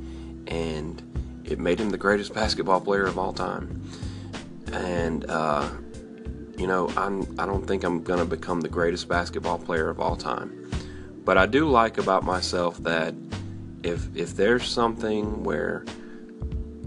and 0.46 1.02
it 1.44 1.58
made 1.58 1.80
him 1.80 1.90
the 1.90 1.98
greatest 1.98 2.34
basketball 2.34 2.80
player 2.80 3.06
of 3.06 3.18
all 3.18 3.32
time. 3.32 3.82
And 4.72 5.28
uh, 5.30 5.68
you 6.56 6.66
know 6.66 6.88
I'm 6.96 7.22
I 7.38 7.46
don't 7.46 7.66
think 7.66 7.84
I'm 7.84 8.02
gonna 8.02 8.24
become 8.24 8.60
the 8.60 8.68
greatest 8.68 9.08
basketball 9.08 9.58
player 9.58 9.88
of 9.88 10.00
all 10.00 10.16
time, 10.16 10.70
but 11.24 11.38
I 11.38 11.46
do 11.46 11.68
like 11.68 11.98
about 11.98 12.24
myself 12.24 12.78
that 12.78 13.14
if 13.82 14.08
if 14.16 14.36
there's 14.36 14.68
something 14.68 15.44
where 15.44 15.84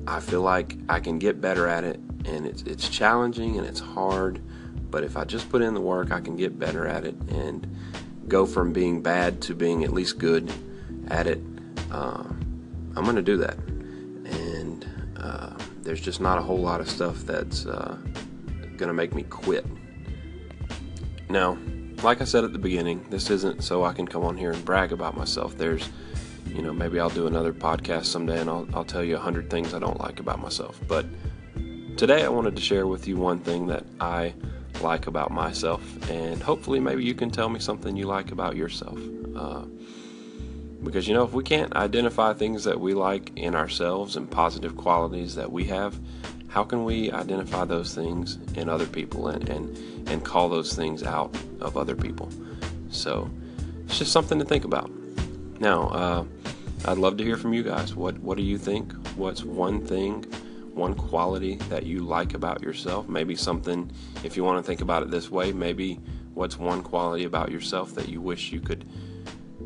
I 0.07 0.19
feel 0.19 0.41
like 0.41 0.77
I 0.89 0.99
can 0.99 1.19
get 1.19 1.39
better 1.39 1.67
at 1.67 1.83
it 1.83 1.99
and 2.25 2.45
it's 2.45 2.63
it's 2.63 2.89
challenging 2.89 3.57
and 3.57 3.65
it's 3.65 3.79
hard, 3.79 4.41
but 4.89 5.03
if 5.03 5.15
I 5.15 5.23
just 5.23 5.49
put 5.49 5.61
in 5.61 5.73
the 5.73 5.81
work, 5.81 6.11
I 6.11 6.19
can 6.19 6.35
get 6.35 6.57
better 6.59 6.87
at 6.87 7.05
it. 7.05 7.15
And 7.29 7.67
go 8.29 8.45
from 8.45 8.71
being 8.71 9.01
bad 9.01 9.41
to 9.41 9.55
being 9.55 9.83
at 9.83 9.91
least 9.91 10.19
good 10.19 10.51
at 11.09 11.27
it. 11.27 11.41
Uh, 11.91 12.23
I'm 12.95 13.05
gonna 13.05 13.21
do 13.21 13.37
that, 13.37 13.57
and. 13.57 14.85
Uh, 15.17 15.53
there's 15.89 16.01
just 16.01 16.21
not 16.21 16.37
a 16.37 16.41
whole 16.41 16.59
lot 16.59 16.79
of 16.79 16.87
stuff 16.87 17.25
that's 17.25 17.65
uh, 17.65 17.97
going 18.77 18.89
to 18.89 18.93
make 18.93 19.13
me 19.15 19.23
quit. 19.23 19.65
Now, 21.29 21.57
like 22.03 22.21
I 22.21 22.25
said 22.25 22.43
at 22.43 22.53
the 22.53 22.59
beginning, 22.59 23.03
this 23.09 23.31
isn't 23.31 23.63
so 23.63 23.83
I 23.83 23.93
can 23.93 24.07
come 24.07 24.23
on 24.23 24.37
here 24.37 24.51
and 24.51 24.63
brag 24.63 24.91
about 24.91 25.17
myself. 25.17 25.57
There's, 25.57 25.89
you 26.45 26.61
know, 26.61 26.73
maybe 26.73 26.99
I'll 26.99 27.09
do 27.09 27.25
another 27.25 27.53
podcast 27.53 28.05
someday 28.05 28.39
and 28.39 28.49
I'll, 28.49 28.67
I'll 28.73 28.85
tell 28.85 29.03
you 29.03 29.15
a 29.15 29.19
hundred 29.19 29.49
things 29.49 29.73
I 29.73 29.79
don't 29.79 29.99
like 29.99 30.19
about 30.19 30.39
myself. 30.39 30.79
But 30.87 31.07
today 31.97 32.23
I 32.23 32.29
wanted 32.29 32.55
to 32.55 32.61
share 32.61 32.85
with 32.85 33.07
you 33.07 33.17
one 33.17 33.39
thing 33.39 33.65
that 33.67 33.83
I 33.99 34.35
like 34.81 35.07
about 35.07 35.31
myself, 35.31 36.09
and 36.09 36.41
hopefully 36.41 36.79
maybe 36.79 37.03
you 37.03 37.13
can 37.13 37.29
tell 37.29 37.49
me 37.49 37.59
something 37.59 37.95
you 37.95 38.05
like 38.05 38.31
about 38.31 38.55
yourself. 38.55 38.99
Uh, 39.35 39.63
because, 40.83 41.07
you 41.07 41.13
know, 41.13 41.23
if 41.23 41.33
we 41.33 41.43
can't 41.43 41.75
identify 41.75 42.33
things 42.33 42.63
that 42.63 42.79
we 42.79 42.93
like 42.93 43.31
in 43.35 43.53
ourselves 43.53 44.15
and 44.15 44.29
positive 44.29 44.77
qualities 44.77 45.35
that 45.35 45.51
we 45.51 45.65
have, 45.65 45.99
how 46.47 46.63
can 46.63 46.83
we 46.83 47.11
identify 47.11 47.65
those 47.65 47.93
things 47.93 48.37
in 48.55 48.69
other 48.69 48.85
people 48.85 49.27
and, 49.27 49.47
and, 49.49 50.09
and 50.09 50.23
call 50.23 50.49
those 50.49 50.73
things 50.73 51.03
out 51.03 51.35
of 51.59 51.77
other 51.77 51.95
people? 51.95 52.29
So 52.89 53.29
it's 53.85 53.99
just 53.99 54.11
something 54.11 54.39
to 54.39 54.45
think 54.45 54.63
about. 54.63 54.89
Now, 55.59 55.89
uh, 55.89 56.25
I'd 56.85 56.97
love 56.97 57.17
to 57.17 57.23
hear 57.23 57.35
from 57.35 57.53
you 57.53 57.61
guys. 57.61 57.93
What, 57.93 58.17
what 58.19 58.37
do 58.37 58.43
you 58.43 58.57
think? 58.57 58.93
What's 59.17 59.43
one 59.43 59.85
thing, 59.85 60.25
one 60.79 60.95
quality 60.95 61.55
that 61.69 61.85
you 61.85 61.99
like 61.99 62.33
about 62.33 62.63
yourself? 62.63 63.07
Maybe 63.07 63.35
something, 63.35 63.91
if 64.23 64.37
you 64.37 64.43
want 64.43 64.63
to 64.63 64.67
think 64.67 64.81
about 64.81 65.03
it 65.03 65.11
this 65.11 65.29
way, 65.29 65.51
maybe 65.51 65.99
What's 66.39 66.57
one 66.57 66.83
quality 66.83 67.25
about 67.25 67.51
yourself 67.51 67.93
that 67.95 68.07
you 68.07 68.21
wish 68.21 68.53
you 68.53 68.61
could 68.61 68.87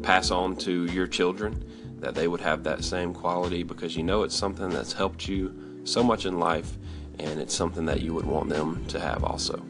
pass 0.01 0.32
on 0.32 0.55
to 0.58 0.86
your 0.86 1.05
children? 1.05 1.63
That 2.00 2.15
they 2.15 2.27
would 2.27 2.41
have 2.41 2.63
that 2.63 2.84
same 2.84 3.13
quality 3.13 3.62
because 3.62 3.96
you 3.96 4.01
know 4.01 4.24
it's 4.24 4.36
something 4.36 4.70
that's 4.70 4.91
helped 4.91 5.27
you 5.27 5.82
so 5.84 6.03
much 6.03 6.25
in 6.25 6.39
life 6.39 6.79
and 7.20 7.39
it's 7.39 7.53
something 7.53 7.86
that 7.86 8.01
you 8.01 8.15
would 8.15 8.25
want 8.25 8.50
them 8.50 8.84
to 8.88 9.00
have 9.00 9.24
also. 9.24 9.63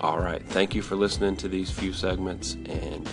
All 0.00 0.20
right. 0.20 0.40
Thank 0.50 0.72
you 0.72 0.82
for 0.82 0.94
listening 0.94 1.34
to 1.38 1.48
these 1.48 1.68
few 1.68 1.92
segments, 1.92 2.54
and 2.66 3.08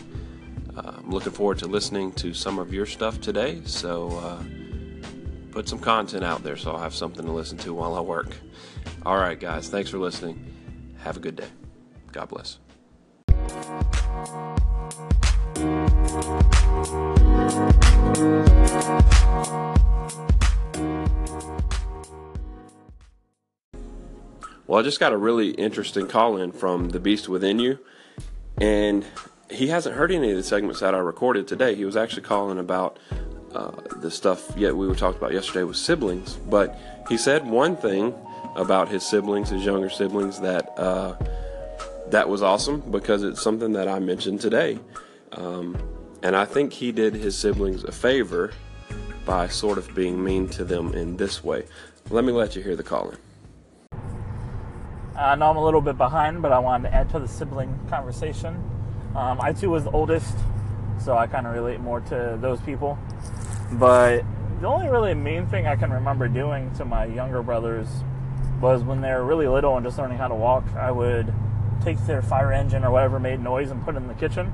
uh, 0.77 0.91
I'm 0.97 1.09
looking 1.09 1.31
forward 1.31 1.57
to 1.57 1.65
listening 1.65 2.11
to 2.13 2.35
some 2.35 2.59
of 2.59 2.71
your 2.71 2.85
stuff 2.85 3.19
today. 3.19 3.63
So, 3.65 4.09
uh, 4.19 4.43
put 5.51 5.67
some 5.67 5.79
content 5.79 6.23
out 6.23 6.43
there 6.43 6.55
so 6.55 6.71
I'll 6.71 6.79
have 6.79 6.95
something 6.95 7.25
to 7.25 7.31
listen 7.31 7.57
to 7.59 7.73
while 7.73 7.95
I 7.95 8.01
work. 8.01 8.37
All 9.05 9.17
right, 9.17 9.39
guys. 9.39 9.69
Thanks 9.69 9.89
for 9.89 9.97
listening. 9.97 10.93
Have 11.03 11.17
a 11.17 11.19
good 11.19 11.35
day. 11.35 11.47
God 12.11 12.29
bless. 12.29 12.57
Well, 24.67 24.79
I 24.79 24.83
just 24.83 25.01
got 25.01 25.11
a 25.11 25.17
really 25.17 25.49
interesting 25.51 26.07
call 26.07 26.37
in 26.37 26.53
from 26.53 26.89
the 26.89 26.99
Beast 26.99 27.27
Within 27.27 27.59
You, 27.59 27.79
and 28.57 29.05
he 29.49 29.67
hasn't 29.67 29.95
heard 29.95 30.13
any 30.13 30.31
of 30.31 30.37
the 30.37 30.43
segments 30.43 30.79
that 30.79 30.95
I 30.95 30.99
recorded 30.99 31.45
today. 31.45 31.75
He 31.75 31.83
was 31.83 31.97
actually 31.97 32.21
calling 32.21 32.57
about 32.57 32.97
uh, 33.53 33.71
the 33.97 34.11
stuff 34.11 34.55
yet 34.57 34.75
we 34.75 34.87
were 34.87 34.95
talked 34.95 35.17
about 35.17 35.33
yesterday 35.33 35.63
with 35.63 35.77
siblings, 35.77 36.35
but 36.35 36.77
he 37.09 37.17
said 37.17 37.45
one 37.45 37.75
thing 37.75 38.13
about 38.55 38.89
his 38.89 39.03
siblings, 39.03 39.49
his 39.49 39.63
younger 39.65 39.89
siblings, 39.89 40.39
that 40.41 40.77
uh, 40.77 41.15
that 42.09 42.27
was 42.27 42.41
awesome 42.41 42.81
because 42.91 43.23
it's 43.23 43.41
something 43.41 43.73
that 43.73 43.87
I 43.87 43.99
mentioned 43.99 44.41
today, 44.41 44.79
um, 45.33 45.77
and 46.23 46.35
I 46.35 46.45
think 46.45 46.73
he 46.73 46.91
did 46.91 47.13
his 47.13 47.37
siblings 47.37 47.83
a 47.83 47.91
favor 47.91 48.51
by 49.25 49.47
sort 49.47 49.77
of 49.77 49.93
being 49.93 50.23
mean 50.23 50.49
to 50.49 50.63
them 50.63 50.93
in 50.93 51.17
this 51.17 51.43
way. 51.43 51.65
Let 52.09 52.25
me 52.25 52.31
let 52.31 52.55
you 52.55 52.61
hear 52.61 52.75
the 52.75 52.83
call 52.83 53.11
in. 53.11 53.17
I 55.15 55.35
know 55.35 55.49
I'm 55.49 55.57
a 55.57 55.63
little 55.63 55.81
bit 55.81 55.97
behind, 55.97 56.41
but 56.41 56.51
I 56.51 56.59
wanted 56.59 56.89
to 56.89 56.95
add 56.95 57.09
to 57.11 57.19
the 57.19 57.27
sibling 57.27 57.77
conversation. 57.89 58.55
Um, 59.15 59.39
I 59.39 59.53
too 59.53 59.69
was 59.69 59.83
the 59.83 59.91
oldest, 59.91 60.35
so 61.03 61.17
I 61.17 61.27
kind 61.27 61.45
of 61.45 61.53
relate 61.53 61.79
more 61.79 62.01
to 62.01 62.37
those 62.41 62.59
people. 62.61 62.97
But 63.73 64.23
the 64.59 64.67
only 64.67 64.89
really 64.89 65.13
mean 65.13 65.47
thing 65.47 65.67
I 65.67 65.75
can 65.75 65.91
remember 65.91 66.27
doing 66.27 66.71
to 66.75 66.85
my 66.85 67.05
younger 67.05 67.41
brothers 67.41 67.87
was 68.61 68.83
when 68.83 69.01
they 69.01 69.11
were 69.11 69.23
really 69.23 69.47
little 69.47 69.75
and 69.75 69.85
just 69.85 69.97
learning 69.97 70.17
how 70.17 70.27
to 70.27 70.35
walk, 70.35 70.63
I 70.75 70.91
would 70.91 71.33
take 71.83 71.97
their 72.05 72.21
fire 72.21 72.51
engine 72.53 72.83
or 72.83 72.91
whatever 72.91 73.19
made 73.19 73.39
noise 73.39 73.71
and 73.71 73.83
put 73.83 73.95
it 73.95 73.97
in 73.97 74.07
the 74.07 74.13
kitchen 74.13 74.53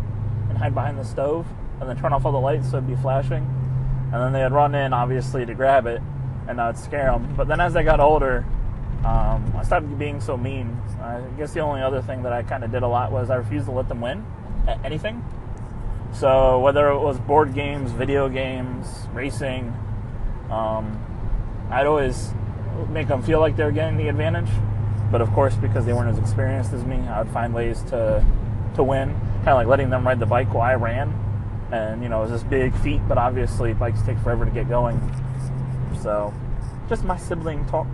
and 0.49 0.57
hide 0.57 0.73
behind 0.73 0.97
the 0.97 1.03
stove 1.03 1.45
and 1.79 1.89
then 1.89 1.97
turn 1.97 2.13
off 2.13 2.25
all 2.25 2.31
the 2.31 2.39
lights 2.39 2.71
so 2.71 2.77
it'd 2.77 2.87
be 2.87 2.95
flashing. 2.95 3.43
And 4.13 4.13
then 4.13 4.31
they'd 4.31 4.55
run 4.55 4.73
in, 4.73 4.93
obviously, 4.93 5.45
to 5.45 5.53
grab 5.53 5.85
it 5.85 6.01
and 6.47 6.61
I'd 6.61 6.77
scare 6.77 7.11
them. 7.11 7.33
But 7.35 7.47
then 7.47 7.59
as 7.59 7.73
they 7.73 7.83
got 7.83 7.99
older, 7.99 8.45
um, 9.03 9.53
I 9.57 9.63
stopped 9.63 9.97
being 9.99 10.21
so 10.21 10.37
mean. 10.37 10.79
I 11.01 11.21
guess 11.37 11.51
the 11.51 11.59
only 11.59 11.81
other 11.81 12.01
thing 12.01 12.23
that 12.23 12.33
I 12.33 12.43
kind 12.43 12.63
of 12.63 12.71
did 12.71 12.83
a 12.83 12.87
lot 12.87 13.11
was 13.11 13.29
I 13.29 13.35
refused 13.35 13.65
to 13.65 13.71
let 13.71 13.89
them 13.89 14.01
win 14.01 14.25
at 14.67 14.83
anything. 14.85 15.23
So 16.19 16.59
whether 16.61 16.89
it 16.89 16.99
was 16.99 17.19
board 17.19 17.53
games, 17.53 17.91
video 17.91 18.27
games, 18.27 18.87
racing, 19.13 19.67
um, 20.49 20.99
I'd 21.69 21.85
always 21.85 22.33
make 22.89 23.07
them 23.07 23.21
feel 23.21 23.39
like 23.39 23.55
they're 23.55 23.71
getting 23.71 23.97
the 23.97 24.07
advantage. 24.07 24.49
But 25.11 25.21
of 25.21 25.31
course, 25.33 25.53
because 25.55 25.85
they 25.85 25.93
weren't 25.93 26.09
as 26.09 26.17
experienced 26.17 26.73
as 26.73 26.83
me, 26.83 26.95
I 27.07 27.21
would 27.21 27.31
find 27.31 27.53
ways 27.53 27.83
to 27.89 28.25
to 28.75 28.83
win. 28.83 29.09
Kind 29.45 29.49
of 29.49 29.55
like 29.57 29.67
letting 29.67 29.91
them 29.91 30.07
ride 30.07 30.19
the 30.19 30.25
bike 30.25 30.51
while 30.55 30.63
I 30.63 30.73
ran, 30.73 31.13
and 31.71 32.01
you 32.01 32.09
know, 32.09 32.23
it 32.23 32.31
was 32.31 32.41
this 32.41 32.43
big 32.43 32.75
feat. 32.77 33.01
But 33.07 33.19
obviously, 33.19 33.75
bikes 33.75 34.01
take 34.01 34.17
forever 34.19 34.43
to 34.43 34.51
get 34.51 34.67
going. 34.67 34.99
So, 36.01 36.33
just 36.89 37.03
my 37.03 37.17
sibling 37.17 37.63
talk. 37.67 37.87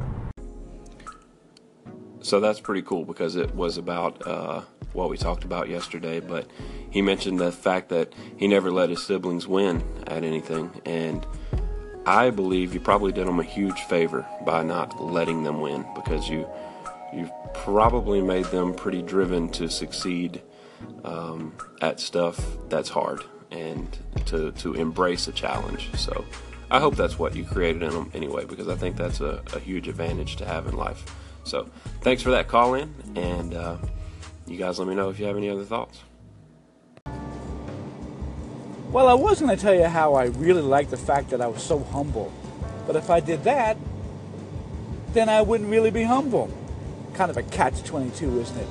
So 2.22 2.40
that's 2.40 2.62
pretty 2.62 2.84
cool 2.84 3.04
because 3.04 3.36
it 3.36 3.54
was 3.54 3.78
about 3.78 4.26
uh, 4.26 4.62
what 4.94 5.10
we 5.10 5.18
talked 5.18 5.44
about 5.44 5.70
yesterday. 5.70 6.20
But 6.20 6.48
he 6.90 7.02
mentioned 7.02 7.40
the 7.40 7.52
fact 7.52 7.90
that 7.90 8.14
he 8.38 8.48
never 8.48 8.72
let 8.72 8.90
his 8.90 9.04
siblings 9.04 9.48
win 9.48 9.84
at 10.08 10.24
anything, 10.24 10.72
and 10.86 11.26
I 12.06 12.30
believe 12.30 12.74
you 12.74 12.80
probably 12.80 13.12
did 13.12 13.28
them 13.28 13.40
a 13.40 13.44
huge 13.44 13.80
favor 13.82 14.26
by 14.46 14.64
not 14.64 15.02
letting 15.02 15.44
them 15.44 15.62
win 15.62 15.86
because 15.96 16.30
you 16.30 16.48
you've 17.14 17.32
probably 17.54 18.22
made 18.22 18.46
them 18.46 18.74
pretty 18.74 19.02
driven 19.02 19.48
to 19.50 19.70
succeed 19.70 20.42
um, 21.06 21.54
at 21.82 22.00
stuff 22.00 22.58
that's 22.70 22.90
hard 22.90 23.24
and 23.52 23.98
to 24.26 24.52
to 24.54 24.74
embrace 24.74 25.28
a 25.28 25.32
challenge. 25.32 25.90
So 25.96 26.26
I 26.70 26.80
hope 26.80 26.96
that's 26.96 27.20
what 27.20 27.36
you 27.36 27.46
created 27.46 27.84
in 27.84 27.92
them 27.92 28.12
anyway 28.14 28.46
because 28.46 28.68
I 28.68 28.76
think 28.76 28.98
that's 28.98 29.22
a, 29.22 29.42
a 29.54 29.60
huge 29.60 29.88
advantage 29.88 30.36
to 30.38 30.46
have 30.46 30.68
in 30.68 30.76
life. 30.76 31.06
So 31.44 31.70
thanks 32.02 32.22
for 32.22 32.32
that 32.32 32.48
call 32.48 32.74
in, 32.74 32.94
and 33.16 33.54
uh, 33.54 33.78
you 34.54 34.60
guys 34.60 34.78
let 34.78 34.88
me 34.88 34.94
know 34.94 35.10
if 35.10 35.20
you 35.20 35.26
have 35.26 35.36
any 35.36 35.50
other 35.50 35.64
thoughts. 35.64 36.04
Well, 38.92 39.08
I 39.08 39.16
was 39.16 39.42
going 39.42 39.56
to 39.56 39.60
tell 39.60 39.74
you 39.74 39.86
how 39.86 40.14
I 40.14 40.26
really 40.26 40.62
like 40.62 40.92
the 40.92 40.98
fact 40.98 41.32
that 41.32 41.42
I 41.42 41.48
was 41.48 41.64
so 41.64 41.80
humble. 41.80 42.32
But 42.86 42.96
if 42.96 43.10
I 43.10 43.20
did 43.20 43.44
that, 43.46 43.78
then 45.14 45.28
I 45.28 45.42
wouldn't 45.42 45.70
really 45.72 45.90
be 45.90 46.04
humble. 46.04 46.56
Kind 47.16 47.32
of 47.32 47.38
a 47.38 47.44
catch 47.44 47.84
22, 47.84 48.42
isn't 48.42 48.58
it? 48.58 48.68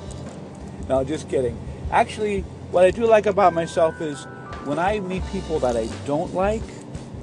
No, 0.89 1.03
just 1.03 1.29
kidding. 1.29 1.59
Actually, 1.91 2.43
what 2.71 2.85
I 2.85 2.93
do 2.93 3.05
like 3.05 3.27
about 3.27 3.53
myself 3.53 4.01
is 4.01 4.25
when 4.65 4.79
I 4.79 5.01
meet 5.01 5.27
people 5.33 5.59
that 5.59 5.77
I 5.77 5.89
don't 6.07 6.33
like, 6.33 6.62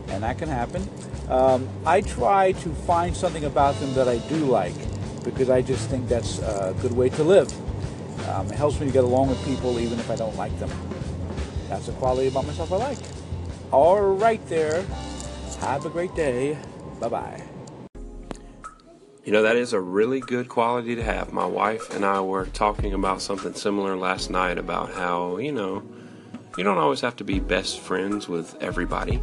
and 0.09 0.23
that 0.23 0.37
can 0.37 0.49
happen, 0.49 0.87
um, 1.29 1.69
I 1.85 2.01
try 2.01 2.51
to 2.51 2.69
find 2.69 3.15
something 3.15 3.45
about 3.45 3.75
them 3.79 3.93
that 3.93 4.09
I 4.09 4.17
do 4.27 4.35
like 4.37 4.75
because 5.23 5.49
I 5.49 5.61
just 5.61 5.89
think 5.89 6.09
that's 6.09 6.39
a 6.39 6.75
good 6.81 6.91
way 6.91 7.07
to 7.09 7.23
live. 7.23 7.53
Um, 8.29 8.47
it 8.47 8.55
helps 8.55 8.79
me 8.79 8.85
to 8.85 8.93
get 8.93 9.03
along 9.03 9.29
with 9.29 9.43
people 9.43 9.79
even 9.79 9.99
if 9.99 10.09
I 10.11 10.15
don't 10.15 10.35
like 10.35 10.57
them. 10.59 10.69
That's 11.67 11.87
a 11.87 11.91
quality 11.93 12.27
about 12.27 12.45
myself 12.45 12.71
I 12.71 12.77
like. 12.77 12.97
All 13.71 14.01
right, 14.01 14.45
there. 14.47 14.85
Have 15.61 15.85
a 15.85 15.89
great 15.89 16.15
day. 16.15 16.57
Bye 16.99 17.09
bye. 17.09 17.43
You 19.25 19.33
know, 19.33 19.43
that 19.43 19.57
is 19.57 19.73
a 19.73 19.79
really 19.79 20.21
good 20.21 20.47
quality 20.47 20.95
to 20.95 21.03
have. 21.03 21.33
My 21.33 21.45
wife 21.45 21.93
and 21.93 22.05
I 22.05 22.21
were 22.21 22.45
talking 22.45 22.93
about 22.93 23.21
something 23.21 23.53
similar 23.53 23.95
last 23.95 24.29
night 24.29 24.57
about 24.57 24.93
how, 24.93 25.37
you 25.37 25.51
know, 25.51 25.83
you 26.57 26.63
don't 26.63 26.77
always 26.77 27.01
have 27.01 27.15
to 27.17 27.23
be 27.23 27.39
best 27.39 27.79
friends 27.79 28.27
with 28.27 28.55
everybody. 28.61 29.21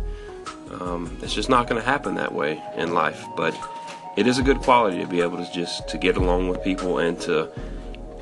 Um, 0.71 1.17
it's 1.23 1.35
just 1.35 1.49
not 1.49 1.69
going 1.69 1.81
to 1.81 1.87
happen 1.87 2.15
that 2.17 2.33
way 2.33 2.63
in 2.77 2.95
life. 2.95 3.25
But 3.37 3.59
it 4.17 4.27
is 4.27 4.39
a 4.39 4.43
good 4.43 4.59
quality 4.59 5.01
to 5.01 5.07
be 5.07 5.21
able 5.23 5.39
to 5.39 5.53
just 5.53 5.89
to 5.89 5.99
get 5.99 6.17
along 6.17 6.49
with 6.49 6.63
people 6.63 6.99
and 6.99 7.19
to 7.23 7.51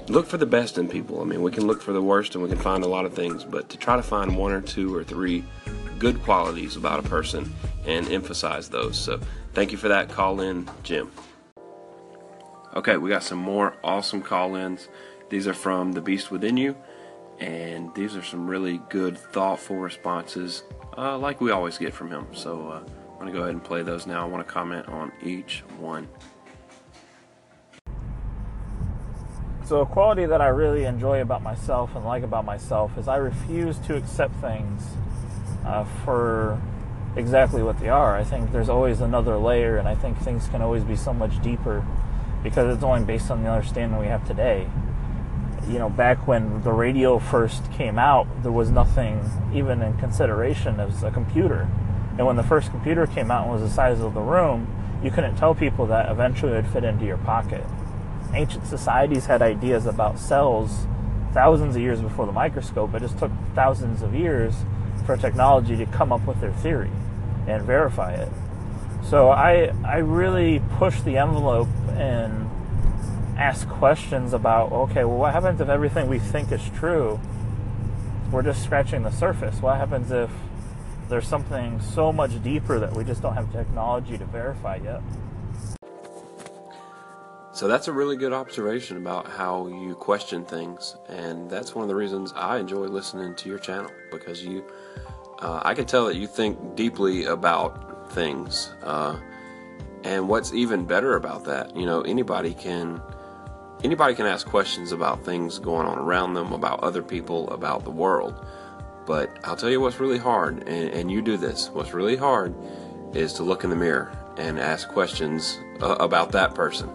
look 0.09 0.27
for 0.27 0.37
the 0.37 0.47
best 0.47 0.79
in 0.79 0.89
people. 0.89 1.21
I 1.21 1.25
mean, 1.25 1.43
we 1.43 1.51
can 1.51 1.67
look 1.67 1.83
for 1.83 1.93
the 1.93 2.03
worst 2.03 2.35
and 2.35 2.43
we 2.43 2.51
can 2.51 2.59
find 2.59 2.85
a 2.85 2.89
lot 2.89 3.05
of 3.05 3.15
things, 3.15 3.45
but 3.45 3.69
to 3.71 3.79
try 3.79 3.97
to 3.97 4.03
find 4.03 4.37
one 4.37 4.53
or 4.53 4.61
two 4.61 4.95
or 4.95 5.05
three 5.05 5.45
good 5.99 6.23
qualities 6.23 6.77
about 6.77 7.05
a 7.05 7.09
person 7.09 7.53
and 7.87 8.09
emphasize 8.09 8.69
those. 8.69 8.99
So, 8.99 9.21
thank 9.53 9.73
you 9.73 9.79
for 9.79 9.89
that 9.89 10.11
call 10.11 10.41
in, 10.41 10.69
Jim. 10.83 11.11
Okay, 12.75 12.97
we 12.97 13.09
got 13.09 13.23
some 13.23 13.39
more 13.39 13.77
awesome 13.85 14.21
call 14.21 14.57
ins. 14.57 14.89
These 15.31 15.47
are 15.47 15.55
from 15.55 15.93
The 15.93 16.01
Beast 16.01 16.31
Within 16.31 16.57
You, 16.57 16.77
and 17.39 17.95
these 17.95 18.17
are 18.17 18.23
some 18.23 18.49
really 18.49 18.81
good, 18.91 19.17
thoughtful 19.17 19.77
responses, 19.77 20.65
uh, 20.99 21.17
like 21.17 21.41
we 21.41 21.51
always 21.51 21.79
get 21.79 21.95
from 21.95 22.11
him. 22.11 22.27
So, 22.33 22.69
uh, 22.69 22.81
I'm 23.15 23.21
going 23.21 23.33
to 23.33 23.33
go 23.33 23.43
ahead 23.45 23.55
and 23.55 23.65
play 23.65 23.83
those 23.83 24.07
now. 24.07 24.23
I 24.23 24.29
want 24.29 24.47
to 24.47 24.53
comment 24.53 24.89
on 24.89 25.13
each 25.23 25.63
one. 25.79 26.09
So, 29.67 29.81
a 29.81 29.87
quality 29.87 30.27
that 30.27 30.43
I 30.43 30.49
really 30.49 30.85
enjoy 30.85 31.23
about 31.23 31.43
myself 31.43 31.97
and 31.97 32.05
like 32.05 32.23
about 32.23 32.45
myself 32.45 32.99
is 32.99 33.09
I 33.09 33.17
refuse 33.17 33.79
to 33.87 33.97
accept 33.97 34.35
things 34.35 34.83
uh, 35.65 35.85
for 36.05 36.61
exactly 37.17 37.63
what 37.63 37.81
they 37.81 37.89
are. 37.89 38.15
I 38.15 38.25
think 38.25 38.53
there's 38.53 38.69
always 38.69 39.01
another 39.01 39.39
layer, 39.39 39.79
and 39.79 39.89
I 39.89 39.95
think 39.95 40.19
things 40.19 40.49
can 40.49 40.61
always 40.61 40.85
be 40.85 40.97
so 40.97 41.15
much 41.15 41.41
deeper 41.41 41.83
because 42.43 42.75
it's 42.75 42.85
only 42.85 43.07
based 43.07 43.31
on 43.31 43.43
the 43.43 43.49
understanding 43.49 43.99
we 43.99 44.09
have 44.09 44.27
today. 44.27 44.69
You 45.67 45.79
know, 45.79 45.89
back 45.89 46.29
when 46.29 46.61
the 46.63 46.73
radio 46.73 47.19
first 47.19 47.73
came 47.73 47.99
out, 47.99 48.27
there 48.43 48.53
was 48.53 48.69
nothing 48.69 49.31
even 49.55 49.81
in 49.81 49.97
consideration 49.97 50.79
as 50.79 51.03
a 51.03 51.11
computer. 51.11 51.71
And 52.19 52.27
when 52.27 52.37
the 52.37 52.43
first 52.43 52.71
computer 52.71 53.07
came 53.07 53.31
out 53.31 53.45
and 53.45 53.53
was 53.53 53.63
the 53.63 53.75
size 53.75 54.01
of 54.01 54.13
the 54.13 54.21
room, 54.21 54.69
you 55.03 55.11
couldn't 55.11 55.37
tell 55.37 55.55
people 55.55 55.87
that 55.87 56.13
eventually 56.13 56.53
it 56.53 56.57
would 56.57 56.67
fit 56.67 56.85
into 56.85 57.07
your 57.07 57.17
pocket 57.17 57.65
ancient 58.35 58.67
societies 58.67 59.27
had 59.27 59.43
ideas 59.43 59.87
about 59.87 60.19
cells 60.19 60.87
thousands 61.33 61.77
of 61.77 61.83
years 61.83 62.01
before 62.01 62.27
the 62.27 62.33
microscope. 62.33 62.95
It 62.95 63.01
just 63.01 63.19
took 63.19 63.33
thousands 63.55 64.03
of 64.03 64.15
years 64.15 64.55
for 65.05 65.17
technology 65.17 65.77
to 65.77 65.87
come 65.87 66.13
up 66.13 66.27
with 66.27 66.41
their 66.41 66.53
theory 66.53 66.91
and 67.47 67.63
verify 67.63 68.15
it. 68.15 68.29
So 69.09 69.31
I 69.31 69.75
I 69.85 69.99
really 69.99 70.63
push 70.79 71.01
the 71.03 71.19
envelope 71.19 71.69
and 71.91 72.51
ask 73.37 73.69
questions 73.69 74.33
about 74.33 74.73
okay, 74.73 75.05
well, 75.05 75.19
what 75.19 75.33
happens 75.33 75.61
if 75.61 75.69
everything 75.69 76.09
we 76.09 76.19
think 76.19 76.53
is 76.53 76.63
true? 76.77 77.21
We're 78.31 78.43
just 78.43 78.63
scratching 78.63 79.03
the 79.03 79.11
surface. 79.11 79.61
What 79.61 79.77
happens 79.77 80.11
if 80.11 80.31
there's 81.09 81.29
something 81.29 81.81
so 81.81 82.13
much 82.13 82.43
deeper 82.43 82.79
that 82.81 82.95
we 82.95 83.05
just 83.05 83.21
don't 83.21 83.35
have 83.35 83.53
technology 83.53 84.17
to 84.17 84.25
verify 84.25 84.77
yet? 84.77 85.03
So 87.55 87.69
that's 87.69 87.87
a 87.87 87.93
really 87.93 88.17
good 88.17 88.33
observation 88.33 88.97
about 88.97 89.29
how 89.29 89.69
you 89.69 89.95
question 89.95 90.45
things, 90.45 90.97
and 91.09 91.49
that's 91.49 91.73
one 91.73 91.85
of 91.85 91.89
the 91.89 91.95
reasons 91.95 92.33
I 92.35 92.59
enjoy 92.59 92.87
listening 92.87 93.37
to 93.37 93.49
your 93.49 93.61
channel 93.61 93.93
because 94.11 94.45
you, 94.45 94.65
uh, 95.39 95.61
I 95.65 95.73
can 95.75 95.87
tell 95.87 96.07
that 96.07 96.17
you 96.17 96.27
think 96.27 96.75
deeply 96.75 97.27
about 97.27 98.11
things. 98.11 98.73
Uh, 98.83 99.21
and 100.03 100.29
what's 100.29 100.53
even 100.53 100.85
better 100.85 101.15
about 101.15 101.45
that, 101.45 101.77
you 101.77 101.87
know, 101.87 102.01
anybody 102.01 102.55
can 102.55 103.01
anybody 103.85 104.17
can 104.17 104.27
ask 104.27 104.49
questions 104.49 104.91
about 104.91 105.25
things 105.25 105.61
going 105.61 105.87
on 105.87 105.97
around 105.97 106.35
them, 106.35 106.53
about 106.53 106.81
other 106.81 107.05
people, 107.05 107.49
about 107.51 107.85
the 107.85 107.91
world. 107.93 108.45
But 109.07 109.31
I'll 109.45 109.55
tell 109.55 109.71
you 109.71 109.81
what's 109.81 110.01
really 110.01 110.19
hard, 110.19 110.69
and, 110.69 110.91
and 110.91 111.09
you 111.09 111.23
do 111.23 111.37
this. 111.37 111.71
What's 111.71 111.95
really 111.95 112.17
hard 112.17 112.53
is 113.15 113.33
to 113.35 113.45
look 113.45 113.63
in 113.63 113.71
the 113.71 113.77
mirror 113.77 114.11
and 114.39 114.59
ask 114.59 114.89
questions 114.89 115.61
uh, 115.81 115.95
about 116.01 116.33
that 116.33 116.57
person 116.57 116.91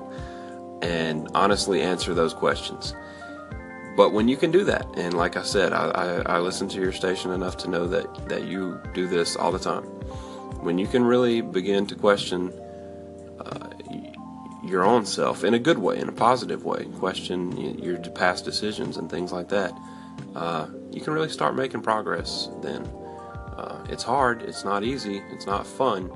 and 0.81 1.29
honestly 1.33 1.81
answer 1.81 2.13
those 2.13 2.33
questions. 2.33 2.93
But 3.95 4.13
when 4.13 4.29
you 4.29 4.37
can 4.37 4.51
do 4.51 4.63
that, 4.63 4.87
and 4.95 5.13
like 5.13 5.35
I 5.35 5.43
said, 5.43 5.73
I, 5.73 5.89
I, 5.89 6.35
I, 6.35 6.39
listen 6.39 6.69
to 6.69 6.79
your 6.79 6.93
station 6.93 7.31
enough 7.31 7.57
to 7.57 7.69
know 7.69 7.85
that, 7.87 8.29
that 8.29 8.45
you 8.45 8.79
do 8.93 9.07
this 9.07 9.35
all 9.35 9.51
the 9.51 9.59
time. 9.59 9.83
When 10.63 10.77
you 10.77 10.87
can 10.87 11.03
really 11.03 11.41
begin 11.41 11.85
to 11.87 11.95
question 11.95 12.53
uh, 13.41 13.69
your 14.63 14.85
own 14.85 15.05
self 15.05 15.43
in 15.43 15.53
a 15.53 15.59
good 15.59 15.79
way, 15.79 15.97
in 15.97 16.07
a 16.07 16.13
positive 16.13 16.63
way, 16.63 16.85
question 16.97 17.57
your 17.83 17.97
past 17.97 18.45
decisions 18.45 18.95
and 18.95 19.09
things 19.09 19.33
like 19.33 19.49
that, 19.49 19.77
uh, 20.35 20.67
you 20.91 21.01
can 21.01 21.13
really 21.13 21.29
start 21.29 21.55
making 21.55 21.81
progress 21.81 22.49
then. 22.61 22.83
Uh, 23.57 23.85
it's 23.89 24.03
hard, 24.03 24.41
it's 24.43 24.63
not 24.63 24.83
easy, 24.83 25.21
it's 25.31 25.45
not 25.45 25.67
fun, 25.67 26.09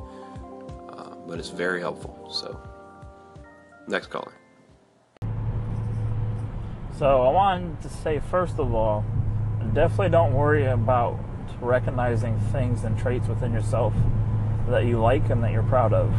uh, 0.89 1.15
but 1.27 1.39
it's 1.39 1.50
very 1.50 1.82
helpful. 1.82 2.29
So, 2.32 2.58
next 3.88 4.08
caller. 4.08 4.32
So 7.00 7.23
I 7.23 7.31
wanted 7.31 7.81
to 7.81 7.89
say 7.89 8.19
first 8.19 8.59
of 8.59 8.73
all, 8.75 9.03
definitely 9.73 10.09
don't 10.09 10.33
worry 10.33 10.65
about 10.65 11.17
recognizing 11.59 12.39
things 12.51 12.83
and 12.83 12.97
traits 12.97 13.27
within 13.27 13.51
yourself 13.51 13.93
that 14.69 14.85
you 14.85 15.00
like 15.00 15.29
and 15.31 15.43
that 15.43 15.51
you're 15.51 15.63
proud 15.63 15.91
of. 15.91 16.13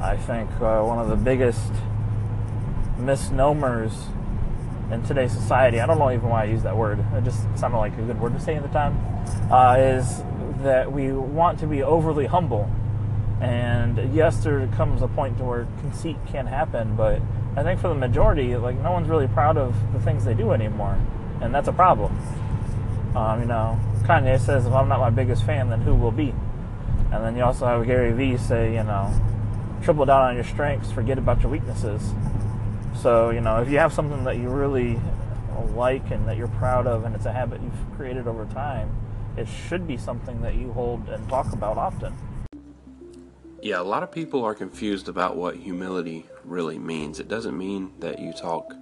I 0.00 0.16
think 0.16 0.50
uh, 0.62 0.82
one 0.82 0.98
of 0.98 1.08
the 1.08 1.16
biggest 1.16 1.72
misnomers 2.98 4.06
in 4.90 5.02
today's 5.02 5.32
society, 5.32 5.78
I 5.78 5.86
don't 5.86 5.98
know 5.98 6.10
even 6.10 6.30
why 6.30 6.42
I 6.42 6.44
use 6.44 6.62
that 6.62 6.76
word, 6.76 7.04
it 7.14 7.24
just 7.24 7.42
sounded 7.58 7.76
like 7.76 7.92
a 7.98 8.02
good 8.02 8.18
word 8.18 8.32
to 8.32 8.40
say 8.40 8.54
at 8.54 8.62
the 8.62 8.68
time, 8.68 8.96
uh, 9.52 9.76
is 9.78 10.22
that 10.62 10.90
we 10.90 11.12
want 11.12 11.58
to 11.60 11.66
be 11.66 11.82
overly 11.82 12.26
humble. 12.26 12.70
And 13.42 14.14
yes, 14.14 14.42
there 14.42 14.66
comes 14.68 15.02
a 15.02 15.08
point 15.08 15.36
to 15.38 15.44
where 15.44 15.66
conceit 15.80 16.16
can 16.28 16.46
happen, 16.46 16.96
but 16.96 17.20
I 17.56 17.62
think 17.62 17.80
for 17.80 17.88
the 17.88 17.94
majority, 17.94 18.54
like 18.56 18.78
no 18.80 18.92
one's 18.92 19.08
really 19.08 19.28
proud 19.28 19.56
of 19.56 19.74
the 19.94 20.00
things 20.00 20.24
they 20.24 20.34
do 20.34 20.52
anymore, 20.52 20.98
and 21.40 21.54
that's 21.54 21.68
a 21.68 21.72
problem. 21.72 22.16
Um, 23.16 23.40
you 23.40 23.46
know, 23.46 23.80
Kanye 24.02 24.38
says, 24.38 24.66
"If 24.66 24.72
I'm 24.72 24.88
not 24.88 25.00
my 25.00 25.08
biggest 25.08 25.44
fan, 25.44 25.70
then 25.70 25.80
who 25.80 25.94
will 25.94 26.10
be?" 26.10 26.34
And 27.10 27.24
then 27.24 27.34
you 27.34 27.42
also 27.44 27.66
have 27.66 27.86
Gary 27.86 28.12
Vee 28.12 28.36
say, 28.36 28.74
you 28.74 28.82
know, 28.82 29.10
triple 29.82 30.04
down 30.04 30.22
on 30.22 30.34
your 30.34 30.44
strengths, 30.44 30.92
forget 30.92 31.16
about 31.16 31.40
your 31.40 31.50
weaknesses. 31.50 32.12
So 33.00 33.30
you 33.30 33.40
know, 33.40 33.62
if 33.62 33.70
you 33.70 33.78
have 33.78 33.92
something 33.92 34.24
that 34.24 34.36
you 34.36 34.50
really 34.50 35.00
like 35.74 36.10
and 36.10 36.28
that 36.28 36.36
you're 36.36 36.48
proud 36.48 36.86
of, 36.86 37.04
and 37.04 37.14
it's 37.14 37.26
a 37.26 37.32
habit 37.32 37.62
you've 37.62 37.96
created 37.96 38.26
over 38.26 38.44
time, 38.46 38.90
it 39.36 39.48
should 39.48 39.86
be 39.86 39.96
something 39.96 40.42
that 40.42 40.56
you 40.56 40.72
hold 40.72 41.08
and 41.08 41.26
talk 41.28 41.52
about 41.52 41.78
often. 41.78 42.12
Yeah, 43.66 43.80
a 43.80 43.82
lot 43.82 44.04
of 44.04 44.12
people 44.12 44.44
are 44.44 44.54
confused 44.54 45.08
about 45.08 45.34
what 45.34 45.56
humility 45.56 46.24
really 46.44 46.78
means. 46.78 47.18
It 47.18 47.26
doesn't 47.26 47.58
mean 47.58 47.90
that 47.98 48.20
you 48.20 48.32
talk 48.32 48.72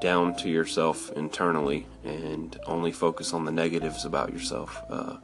down 0.00 0.34
to 0.36 0.48
yourself 0.48 1.12
internally 1.12 1.86
and 2.02 2.58
only 2.64 2.92
focus 2.92 3.34
on 3.34 3.44
the 3.44 3.52
negatives 3.52 4.06
about 4.06 4.32
yourself. 4.32 4.82
Uh, 4.88 5.18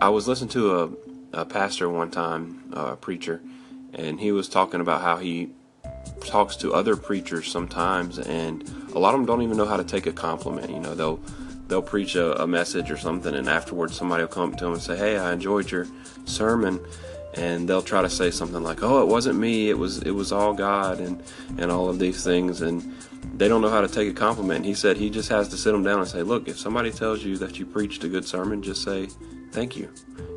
I 0.00 0.10
was 0.10 0.28
listening 0.28 0.50
to 0.50 0.78
a, 0.78 1.40
a 1.40 1.44
pastor 1.44 1.88
one 1.88 2.12
time, 2.12 2.72
uh, 2.72 2.90
a 2.92 2.96
preacher, 2.96 3.42
and 3.92 4.20
he 4.20 4.30
was 4.30 4.48
talking 4.48 4.80
about 4.80 5.00
how 5.00 5.16
he 5.16 5.50
talks 6.20 6.54
to 6.58 6.72
other 6.72 6.94
preachers 6.94 7.50
sometimes, 7.50 8.20
and 8.20 8.62
a 8.94 8.98
lot 9.00 9.12
of 9.12 9.18
them 9.18 9.26
don't 9.26 9.42
even 9.42 9.56
know 9.56 9.66
how 9.66 9.76
to 9.76 9.82
take 9.82 10.06
a 10.06 10.12
compliment. 10.12 10.70
You 10.70 10.78
know, 10.78 10.94
they'll 10.94 11.20
they'll 11.66 11.82
preach 11.82 12.14
a, 12.14 12.40
a 12.40 12.46
message 12.46 12.92
or 12.92 12.96
something, 12.96 13.34
and 13.34 13.48
afterwards 13.48 13.96
somebody 13.96 14.22
will 14.22 14.28
come 14.28 14.52
up 14.52 14.58
to 14.58 14.66
them 14.66 14.74
and 14.74 14.82
say, 14.82 14.96
"Hey, 14.96 15.18
I 15.18 15.32
enjoyed 15.32 15.72
your 15.72 15.88
sermon." 16.26 16.78
And 17.34 17.68
they'll 17.68 17.82
try 17.82 18.02
to 18.02 18.10
say 18.10 18.30
something 18.30 18.62
like, 18.62 18.82
"Oh, 18.82 19.02
it 19.02 19.08
wasn't 19.08 19.38
me. 19.38 19.68
It 19.68 19.78
was 19.78 19.98
it 20.02 20.12
was 20.12 20.32
all 20.32 20.54
God," 20.54 21.00
and 21.00 21.22
and 21.58 21.70
all 21.70 21.88
of 21.88 21.98
these 21.98 22.22
things, 22.22 22.60
and 22.62 22.94
they 23.36 23.48
don't 23.48 23.60
know 23.60 23.70
how 23.70 23.80
to 23.80 23.88
take 23.88 24.08
a 24.08 24.12
compliment. 24.12 24.64
He 24.64 24.74
said 24.74 24.96
he 24.96 25.10
just 25.10 25.28
has 25.28 25.48
to 25.48 25.56
sit 25.56 25.72
them 25.72 25.82
down 25.82 25.98
and 25.98 26.08
say, 26.08 26.22
"Look, 26.22 26.48
if 26.48 26.58
somebody 26.58 26.90
tells 26.90 27.24
you 27.24 27.36
that 27.38 27.58
you 27.58 27.66
preached 27.66 28.04
a 28.04 28.08
good 28.08 28.24
sermon, 28.24 28.62
just 28.62 28.82
say 28.82 29.08
thank 29.50 29.76
you. 29.76 29.88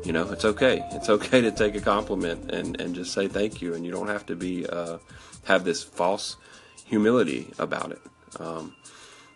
You 0.04 0.12
know, 0.12 0.30
it's 0.30 0.44
okay. 0.44 0.84
It's 0.92 1.08
okay 1.08 1.40
to 1.40 1.50
take 1.50 1.74
a 1.76 1.80
compliment 1.80 2.50
and 2.50 2.80
and 2.80 2.94
just 2.94 3.12
say 3.12 3.28
thank 3.28 3.62
you, 3.62 3.74
and 3.74 3.84
you 3.84 3.92
don't 3.92 4.08
have 4.08 4.26
to 4.26 4.36
be 4.36 4.66
uh, 4.66 4.98
have 5.44 5.64
this 5.64 5.82
false 5.82 6.36
humility 6.84 7.52
about 7.58 7.92
it." 7.92 8.02
Um, 8.40 8.74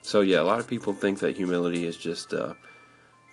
so 0.02 0.20
yeah, 0.20 0.40
a 0.40 0.42
lot 0.42 0.58
of 0.58 0.66
people 0.66 0.92
think 0.92 1.20
that 1.20 1.36
humility 1.36 1.86
is 1.86 1.96
just 1.96 2.34
uh, 2.34 2.54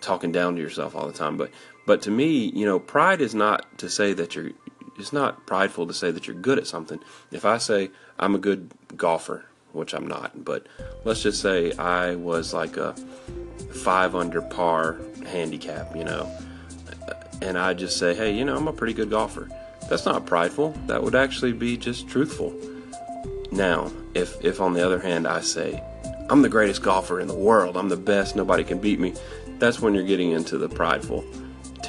talking 0.01 0.31
down 0.31 0.55
to 0.55 0.61
yourself 0.61 0.95
all 0.95 1.07
the 1.07 1.13
time, 1.13 1.35
but 1.35 1.49
but 1.89 2.03
to 2.03 2.11
me, 2.11 2.51
you 2.53 2.67
know, 2.67 2.77
pride 2.79 3.19
is 3.19 3.33
not 3.33 3.79
to 3.79 3.89
say 3.89 4.13
that 4.13 4.35
you're 4.35 4.51
it's 4.99 5.11
not 5.11 5.47
prideful 5.47 5.87
to 5.87 5.93
say 5.95 6.11
that 6.11 6.27
you're 6.27 6.35
good 6.35 6.59
at 6.59 6.67
something. 6.67 6.99
If 7.31 7.45
I 7.45 7.57
say 7.57 7.89
I'm 8.19 8.35
a 8.35 8.37
good 8.37 8.69
golfer, 8.95 9.45
which 9.71 9.95
I'm 9.95 10.05
not, 10.05 10.45
but 10.45 10.67
let's 11.03 11.23
just 11.23 11.41
say 11.41 11.71
I 11.77 12.13
was 12.13 12.53
like 12.53 12.77
a 12.77 12.93
five 13.73 14.13
under 14.13 14.39
par 14.39 14.97
handicap, 15.25 15.95
you 15.95 16.03
know, 16.03 16.31
and 17.41 17.57
I 17.57 17.73
just 17.73 17.97
say, 17.97 18.13
hey, 18.13 18.37
you 18.37 18.45
know, 18.45 18.55
I'm 18.55 18.67
a 18.67 18.73
pretty 18.73 18.93
good 18.93 19.09
golfer. 19.09 19.49
That's 19.89 20.05
not 20.05 20.27
prideful. 20.27 20.77
That 20.85 21.01
would 21.01 21.15
actually 21.15 21.53
be 21.53 21.75
just 21.75 22.07
truthful. 22.07 22.53
Now, 23.51 23.91
if 24.13 24.45
if 24.45 24.61
on 24.61 24.73
the 24.75 24.85
other 24.85 24.99
hand 24.99 25.27
I 25.27 25.41
say, 25.41 25.83
I'm 26.29 26.43
the 26.43 26.49
greatest 26.49 26.83
golfer 26.83 27.19
in 27.19 27.27
the 27.27 27.41
world, 27.49 27.75
I'm 27.75 27.89
the 27.89 27.97
best, 27.97 28.35
nobody 28.35 28.63
can 28.63 28.77
beat 28.77 28.99
me, 28.99 29.15
that's 29.57 29.79
when 29.79 29.95
you're 29.95 30.03
getting 30.03 30.29
into 30.29 30.59
the 30.59 30.69
prideful 30.69 31.25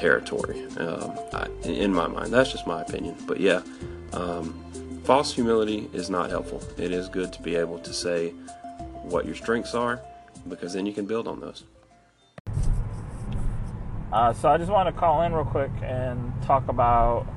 territory. 0.01 0.65
Um, 0.77 1.17
I, 1.31 1.47
in 1.63 1.93
my 1.93 2.07
mind, 2.07 2.33
that's 2.33 2.51
just 2.51 2.65
my 2.65 2.81
opinion. 2.81 3.15
But 3.27 3.39
yeah, 3.39 3.61
um, 4.13 4.59
false 5.03 5.31
humility 5.31 5.87
is 5.93 6.09
not 6.09 6.31
helpful. 6.31 6.63
It 6.77 6.91
is 6.91 7.07
good 7.07 7.31
to 7.33 7.41
be 7.41 7.55
able 7.55 7.77
to 7.79 7.93
say 7.93 8.29
what 9.03 9.25
your 9.27 9.35
strengths 9.35 9.75
are, 9.75 10.01
because 10.49 10.73
then 10.73 10.87
you 10.87 10.93
can 10.93 11.05
build 11.05 11.27
on 11.27 11.39
those. 11.39 11.63
Uh, 14.11 14.33
so 14.33 14.49
I 14.49 14.57
just 14.57 14.71
want 14.71 14.93
to 14.93 14.99
call 14.99 15.21
in 15.21 15.33
real 15.33 15.45
quick 15.45 15.71
and 15.83 16.33
talk 16.43 16.67
about 16.67 17.27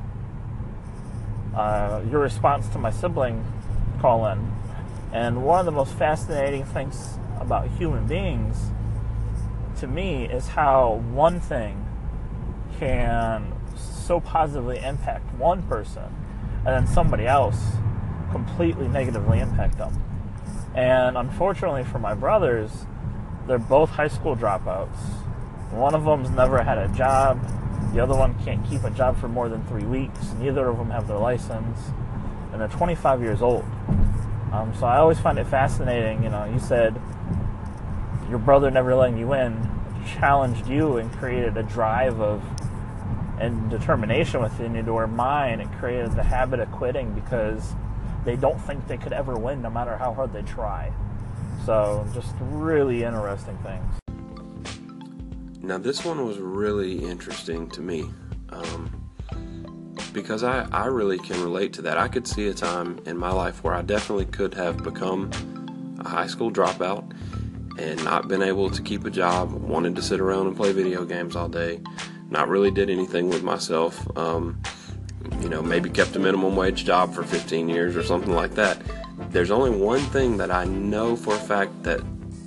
uh, 1.55 2.01
your 2.11 2.21
response 2.21 2.67
to 2.69 2.79
my 2.79 2.91
sibling 2.91 3.45
call 4.01 4.27
in. 4.27 4.53
And 5.13 5.45
one 5.45 5.61
of 5.61 5.67
the 5.67 5.73
most 5.73 5.93
fascinating 5.93 6.65
things 6.65 7.19
about 7.39 7.69
human 7.69 8.07
beings 8.07 8.71
to 9.81 9.87
me 9.87 10.25
is 10.25 10.49
how 10.49 11.03
one 11.13 11.39
thing 11.41 11.84
can 12.79 13.53
so 13.77 14.21
positively 14.21 14.79
impact 14.79 15.33
one 15.35 15.63
person 15.63 16.05
and 16.59 16.67
then 16.67 16.87
somebody 16.87 17.27
else 17.27 17.73
completely 18.31 18.89
negatively 18.89 19.41
impact 19.41 19.79
them. 19.79 20.03
And 20.75 21.17
unfortunately 21.17 21.85
for 21.85 21.99
my 21.99 22.15
brothers, 22.15 22.87
they're 23.47 23.59
both 23.59 23.91
high 23.91 24.09
school 24.09 24.37
dropouts. 24.37 24.97
One 25.71 25.95
of 25.95 26.05
them's 26.05 26.31
never 26.31 26.63
had 26.63 26.79
a 26.79 26.89
job. 26.89 27.41
The 27.93 28.01
other 28.03 28.17
one 28.17 28.35
can't 28.45 28.65
keep 28.69 28.83
a 28.85 28.91
job 28.91 29.19
for 29.19 29.29
more 29.29 29.49
than 29.49 29.65
three 29.67 29.85
weeks. 29.85 30.33
Neither 30.39 30.69
of 30.69 30.79
them 30.79 30.91
have 30.91 31.07
their 31.07 31.19
license. 31.19 31.79
And 32.53 32.61
they're 32.61 32.69
25 32.69 33.23
years 33.23 33.43
old. 33.43 33.65
Um, 34.53 34.73
so 34.79 34.87
I 34.87 34.99
always 34.99 35.19
find 35.19 35.39
it 35.39 35.47
fascinating. 35.47 36.23
You 36.23 36.31
know, 36.31 36.45
you 36.45 36.59
said 36.59 37.01
your 38.29 38.39
brother 38.39 38.71
never 38.71 38.95
letting 38.95 39.19
you 39.19 39.33
in 39.35 39.71
challenged 40.05 40.67
you 40.67 40.99
and 40.99 41.11
created 41.13 41.57
a 41.57 41.63
drive 41.63 42.21
of 42.21 42.43
and 43.45 43.71
determination 43.71 44.41
within 44.41 44.75
you 44.75 44.83
to 44.83 44.93
where 44.93 45.07
mine 45.07 45.61
it 45.61 45.71
created 45.79 46.13
the 46.13 46.23
habit 46.23 46.61
of 46.61 46.71
quitting 46.73 47.13
because 47.15 47.75
they 48.25 48.37
don't 48.37 48.59
think 48.59 48.87
they 48.89 48.97
could 48.97 49.13
ever 49.13 49.35
win 49.35 49.63
no 49.63 49.71
matter 49.71 49.97
how 49.97 50.13
hard 50.13 50.33
they 50.33 50.43
try. 50.43 50.93
So 51.67 52.07
just 52.15 52.35
really 52.41 53.05
interesting 53.05 53.57
things. 53.59 54.01
Now 55.61 55.79
this 55.79 56.05
one 56.05 56.27
was 56.27 56.39
really 56.39 57.05
interesting 57.05 57.69
to 57.71 57.81
me. 57.81 58.11
Um, 58.51 59.05
because 60.13 60.45
I, 60.45 60.67
I 60.71 60.87
really 60.87 61.19
can 61.19 61.43
relate 61.43 61.73
to 61.75 61.83
that. 61.83 61.99
I 61.99 62.09
could 62.09 62.27
see 62.27 62.47
a 62.47 62.55
time 62.55 63.01
in 63.05 63.19
my 63.19 63.33
life 63.33 63.65
where 63.65 63.75
I 63.75 63.83
definitely 63.83 64.27
could 64.27 64.55
have 64.55 64.83
become 64.83 65.31
a 65.99 66.09
high 66.09 66.29
school 66.29 66.53
dropout 66.53 67.13
and 67.79 68.03
not 68.05 68.29
been 68.29 68.43
able 68.43 68.71
to 68.71 68.81
keep 68.81 69.05
a 69.05 69.11
job, 69.11 69.53
wanted 69.53 69.97
to 69.97 70.03
sit 70.03 70.21
around 70.21 70.47
and 70.47 70.57
play 70.57 70.73
video 70.73 71.05
games 71.05 71.35
all 71.35 71.49
day, 71.49 71.81
not 72.31 72.49
really 72.49 72.71
did 72.71 72.91
anything 72.91 73.29
with 73.29 73.43
myself. 73.43 74.05
Um, 74.17 74.61
you 75.41 75.49
know, 75.49 75.63
maybe 75.63 75.91
kept 75.91 76.17
a 76.17 76.19
minimum 76.19 76.57
wage 76.57 76.85
job 76.85 77.15
for 77.15 77.23
15 77.23 77.69
years 77.69 77.97
or 77.97 78.03
something 78.03 78.33
like 78.33 78.55
that. 78.55 78.81
There's 79.31 79.51
only 79.51 79.71
one 79.71 80.01
thing 80.01 80.37
that 80.39 80.51
I 80.51 80.65
know 80.65 81.17
for 81.17 81.35
a 81.35 81.39
fact 81.39 81.83
that 81.83 82.01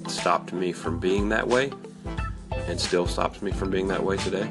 stopped 0.07 0.53
me 0.53 0.71
from 0.71 0.99
being 0.99 1.29
that 1.29 1.47
way 1.47 1.71
and 2.67 2.79
still 2.79 3.07
stops 3.07 3.41
me 3.41 3.51
from 3.51 3.69
being 3.69 3.87
that 3.87 4.03
way 4.03 4.17
today. 4.17 4.49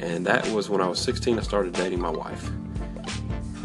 And 0.00 0.24
that 0.26 0.46
was 0.50 0.70
when 0.70 0.80
I 0.80 0.88
was 0.88 1.00
16, 1.00 1.38
I 1.38 1.42
started 1.42 1.72
dating 1.72 2.00
my 2.00 2.10
wife. 2.10 2.50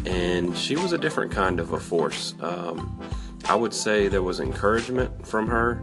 And 0.04 0.56
she 0.56 0.76
was 0.76 0.92
a 0.92 0.98
different 0.98 1.32
kind 1.32 1.60
of 1.60 1.72
a 1.72 1.80
force. 1.80 2.34
Um, 2.40 3.00
I 3.46 3.54
would 3.54 3.72
say 3.72 4.08
there 4.08 4.22
was 4.22 4.40
encouragement 4.40 5.26
from 5.26 5.46
her, 5.48 5.74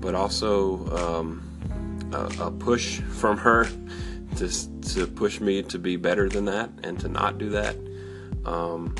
but 0.00 0.14
also 0.14 0.86
um, 0.96 2.10
a, 2.12 2.46
a 2.46 2.50
push 2.50 3.00
from 3.00 3.36
her 3.38 3.66
to, 4.36 4.80
to 4.94 5.06
push 5.06 5.40
me 5.40 5.62
to 5.62 5.78
be 5.78 5.96
better 5.96 6.28
than 6.28 6.44
that 6.46 6.70
and 6.82 6.98
to 7.00 7.08
not 7.08 7.38
do 7.38 7.50
that. 7.50 7.76
Um, 8.44 8.94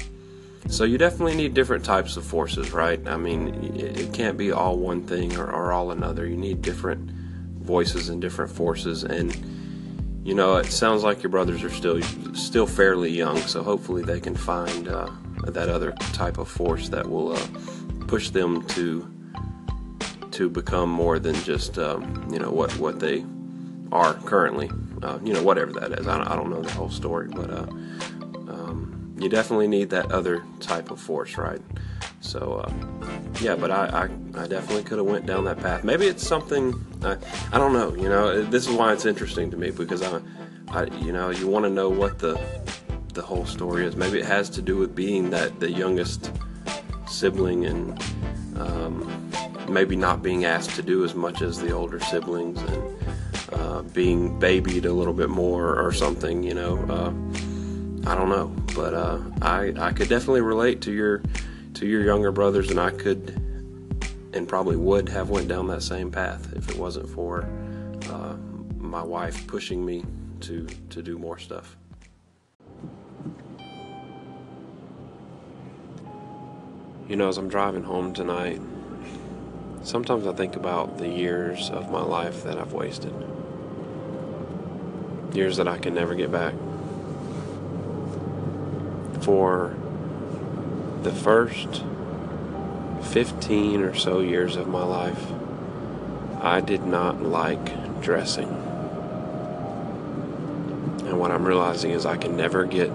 so 0.68 0.84
you 0.84 0.98
definitely 0.98 1.36
need 1.36 1.54
different 1.54 1.84
types 1.84 2.16
of 2.16 2.24
forces, 2.24 2.72
right? 2.72 3.06
I 3.06 3.16
mean, 3.16 3.76
it, 3.76 4.00
it 4.00 4.12
can't 4.12 4.36
be 4.36 4.50
all 4.50 4.76
one 4.78 5.02
thing 5.06 5.36
or, 5.36 5.48
or, 5.50 5.72
all 5.72 5.92
another. 5.92 6.26
You 6.26 6.36
need 6.36 6.60
different 6.60 7.10
voices 7.60 8.08
and 8.08 8.20
different 8.20 8.50
forces. 8.50 9.04
And 9.04 9.34
you 10.24 10.34
know, 10.34 10.56
it 10.56 10.66
sounds 10.66 11.04
like 11.04 11.22
your 11.22 11.30
brothers 11.30 11.62
are 11.62 11.70
still 11.70 12.02
still 12.34 12.66
fairly 12.66 13.10
young, 13.10 13.36
so 13.38 13.62
hopefully 13.62 14.02
they 14.02 14.18
can 14.18 14.34
find 14.34 14.88
uh, 14.88 15.08
that 15.44 15.68
other 15.68 15.92
type 16.12 16.38
of 16.38 16.48
force 16.48 16.88
that 16.88 17.08
will 17.08 17.32
uh, 17.32 17.46
push 18.08 18.30
them 18.30 18.66
to 18.68 19.08
to 20.32 20.50
become 20.50 20.90
more 20.90 21.20
than 21.20 21.36
just 21.36 21.78
um, 21.78 22.28
you 22.32 22.40
know 22.40 22.50
what 22.50 22.76
what 22.78 22.98
they 22.98 23.24
are 23.92 24.14
currently. 24.14 24.68
Uh, 25.02 25.18
you 25.22 25.32
know, 25.32 25.42
whatever 25.42 25.72
that 25.72 25.98
is. 25.98 26.06
I 26.06 26.16
don't, 26.16 26.26
I 26.28 26.34
don't 26.34 26.50
know 26.50 26.62
the 26.62 26.70
whole 26.72 26.90
story, 26.90 27.28
but 27.28 27.50
uh, 27.50 27.66
um, 28.48 29.14
you 29.18 29.28
definitely 29.28 29.68
need 29.68 29.90
that 29.90 30.10
other 30.10 30.42
type 30.60 30.90
of 30.90 31.00
force, 31.00 31.36
right? 31.36 31.60
So, 32.20 32.64
uh, 32.64 32.72
yeah, 33.40 33.56
but 33.56 33.70
I, 33.70 33.86
I, 33.86 34.42
I 34.42 34.46
definitely 34.46 34.84
could 34.84 34.98
have 34.98 35.06
went 35.06 35.26
down 35.26 35.44
that 35.44 35.58
path. 35.58 35.84
Maybe 35.84 36.06
it's 36.06 36.26
something 36.26 36.74
I, 37.02 37.16
I 37.52 37.58
don't 37.58 37.72
know. 37.72 37.94
You 37.94 38.08
know, 38.08 38.42
this 38.42 38.66
is 38.66 38.74
why 38.74 38.92
it's 38.92 39.06
interesting 39.06 39.50
to 39.50 39.56
me 39.56 39.70
because 39.70 40.02
I, 40.02 40.20
I 40.68 40.84
you 40.84 41.12
know, 41.12 41.30
you 41.30 41.46
want 41.46 41.64
to 41.64 41.70
know 41.70 41.88
what 41.88 42.18
the 42.18 42.40
the 43.14 43.22
whole 43.22 43.46
story 43.46 43.86
is. 43.86 43.96
Maybe 43.96 44.18
it 44.18 44.26
has 44.26 44.50
to 44.50 44.62
do 44.62 44.76
with 44.76 44.94
being 44.94 45.30
that 45.30 45.58
the 45.60 45.70
youngest 45.70 46.30
sibling 47.06 47.64
and 47.64 48.02
um, 48.56 49.30
maybe 49.68 49.96
not 49.96 50.22
being 50.22 50.44
asked 50.44 50.74
to 50.76 50.82
do 50.82 51.04
as 51.04 51.14
much 51.14 51.40
as 51.42 51.58
the 51.58 51.70
older 51.70 52.00
siblings 52.00 52.60
and 52.60 53.05
uh, 53.56 53.82
being 53.82 54.38
babied 54.38 54.84
a 54.84 54.92
little 54.92 55.14
bit 55.14 55.30
more 55.30 55.80
or 55.80 55.92
something. 55.92 56.42
You 56.42 56.54
know, 56.54 56.76
uh, 56.88 58.10
I 58.10 58.14
don't 58.14 58.28
know, 58.28 58.54
but 58.74 58.94
uh, 58.94 59.20
I 59.42 59.72
I 59.78 59.92
could 59.92 60.08
definitely 60.08 60.42
relate 60.42 60.82
to 60.82 60.92
your 60.92 61.22
to 61.74 61.86
your 61.86 62.02
younger 62.02 62.32
brothers, 62.32 62.70
and 62.70 62.78
I 62.78 62.90
could 62.90 63.42
and 64.32 64.46
probably 64.46 64.76
would 64.76 65.08
have 65.08 65.30
went 65.30 65.48
down 65.48 65.66
that 65.68 65.82
same 65.82 66.10
path 66.10 66.52
if 66.54 66.68
it 66.68 66.76
wasn't 66.76 67.08
for 67.08 67.48
uh, 68.10 68.36
my 68.78 69.02
wife 69.02 69.46
pushing 69.46 69.84
me 69.84 70.04
to 70.40 70.66
to 70.90 71.02
do 71.02 71.18
more 71.18 71.38
stuff. 71.38 71.76
You 77.08 77.14
know, 77.14 77.28
as 77.28 77.38
I'm 77.38 77.48
driving 77.48 77.84
home 77.84 78.12
tonight, 78.12 78.60
sometimes 79.82 80.26
I 80.26 80.32
think 80.32 80.56
about 80.56 80.98
the 80.98 81.08
years 81.08 81.70
of 81.70 81.90
my 81.90 82.02
life 82.02 82.42
that 82.42 82.58
I've 82.58 82.72
wasted. 82.72 83.14
Years 85.36 85.58
that 85.58 85.68
I 85.68 85.76
can 85.76 85.94
never 85.94 86.14
get 86.14 86.32
back. 86.32 86.54
For 89.22 89.76
the 91.02 91.12
first 91.12 91.84
15 93.02 93.82
or 93.82 93.94
so 93.94 94.20
years 94.20 94.56
of 94.56 94.66
my 94.66 94.82
life, 94.82 95.22
I 96.40 96.62
did 96.62 96.86
not 96.86 97.22
like 97.22 98.00
dressing. 98.00 98.48
And 101.04 101.20
what 101.20 101.30
I'm 101.30 101.44
realizing 101.44 101.90
is 101.90 102.06
I 102.06 102.16
can 102.16 102.34
never 102.34 102.64
get 102.64 102.90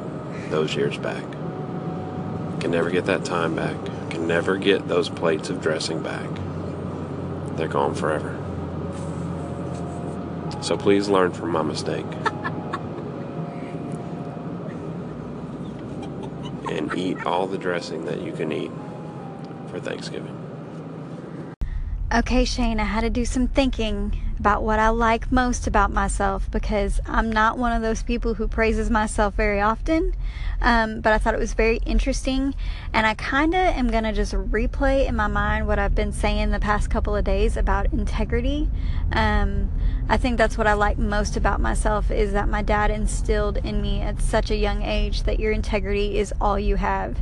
those 0.49 0.75
years 0.75 0.97
back. 0.97 1.23
I 1.23 2.57
can 2.59 2.71
never 2.71 2.89
get 2.89 3.05
that 3.05 3.23
time 3.23 3.55
back. 3.55 3.77
I 3.77 4.09
can 4.09 4.27
never 4.27 4.57
get 4.57 4.87
those 4.87 5.09
plates 5.09 5.51
of 5.51 5.61
dressing 5.61 6.01
back. 6.01 6.27
They're 7.55 7.67
gone 7.67 7.93
forever. 7.93 8.35
So 10.61 10.77
please 10.77 11.07
learn 11.09 11.31
from 11.31 11.51
my 11.51 11.63
mistake. 11.63 12.05
and 16.71 16.90
eat 17.01 17.25
all 17.25 17.47
the 17.47 17.57
dressing 17.57 18.05
that 18.05 18.21
you 18.21 18.31
can 18.31 18.51
eat 18.51 18.71
for 19.67 19.79
Thanksgiving. 19.79 20.37
Okay, 22.13 22.45
Shane, 22.45 22.79
I 22.79 22.83
had 22.83 23.01
to 23.01 23.09
do 23.09 23.25
some 23.25 23.47
thinking 23.47 24.19
about 24.41 24.63
what 24.63 24.79
I 24.79 24.89
like 24.89 25.31
most 25.31 25.67
about 25.67 25.93
myself 25.93 26.49
because 26.49 26.99
I'm 27.05 27.31
not 27.31 27.59
one 27.59 27.73
of 27.73 27.83
those 27.83 28.01
people 28.01 28.33
who 28.33 28.47
praises 28.47 28.89
myself 28.89 29.35
very 29.35 29.61
often. 29.61 30.15
Um, 30.63 30.99
but 30.99 31.13
I 31.13 31.19
thought 31.19 31.35
it 31.35 31.39
was 31.39 31.53
very 31.53 31.77
interesting, 31.85 32.55
and 32.91 33.05
I 33.05 33.13
kind 33.13 33.53
of 33.53 33.59
am 33.59 33.89
going 33.89 34.03
to 34.03 34.13
just 34.13 34.33
replay 34.33 35.07
in 35.07 35.15
my 35.15 35.27
mind 35.27 35.67
what 35.67 35.77
I've 35.77 35.93
been 35.93 36.11
saying 36.11 36.49
the 36.49 36.59
past 36.59 36.89
couple 36.89 37.15
of 37.15 37.23
days 37.23 37.55
about 37.55 37.93
integrity. 37.93 38.67
Um, 39.11 39.71
I 40.09 40.17
think 40.17 40.39
that's 40.39 40.57
what 40.57 40.67
I 40.67 40.73
like 40.73 40.97
most 40.97 41.37
about 41.37 41.61
myself 41.61 42.09
is 42.09 42.33
that 42.33 42.49
my 42.49 42.63
dad 42.63 42.89
instilled 42.89 43.57
in 43.57 43.79
me 43.79 44.01
at 44.01 44.21
such 44.21 44.49
a 44.49 44.55
young 44.55 44.81
age 44.81 45.23
that 45.23 45.39
your 45.39 45.51
integrity 45.51 46.17
is 46.17 46.33
all 46.41 46.59
you 46.59 46.77
have. 46.77 47.17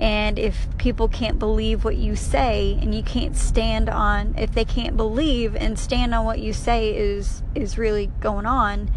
And 0.00 0.38
if 0.38 0.66
people 0.78 1.08
can't 1.08 1.38
believe 1.38 1.84
what 1.84 1.96
you 1.96 2.16
say 2.16 2.78
and 2.80 2.94
you 2.94 3.02
can't 3.02 3.36
stand 3.36 3.90
on 3.90 4.34
if 4.38 4.52
they 4.54 4.64
can't 4.64 4.96
believe 4.96 5.54
and 5.54 5.78
stand 5.78 6.14
on 6.14 6.24
what 6.24 6.38
you 6.38 6.54
say 6.60 6.94
is 6.96 7.42
is 7.54 7.78
really 7.78 8.06
going 8.20 8.46
on, 8.46 8.90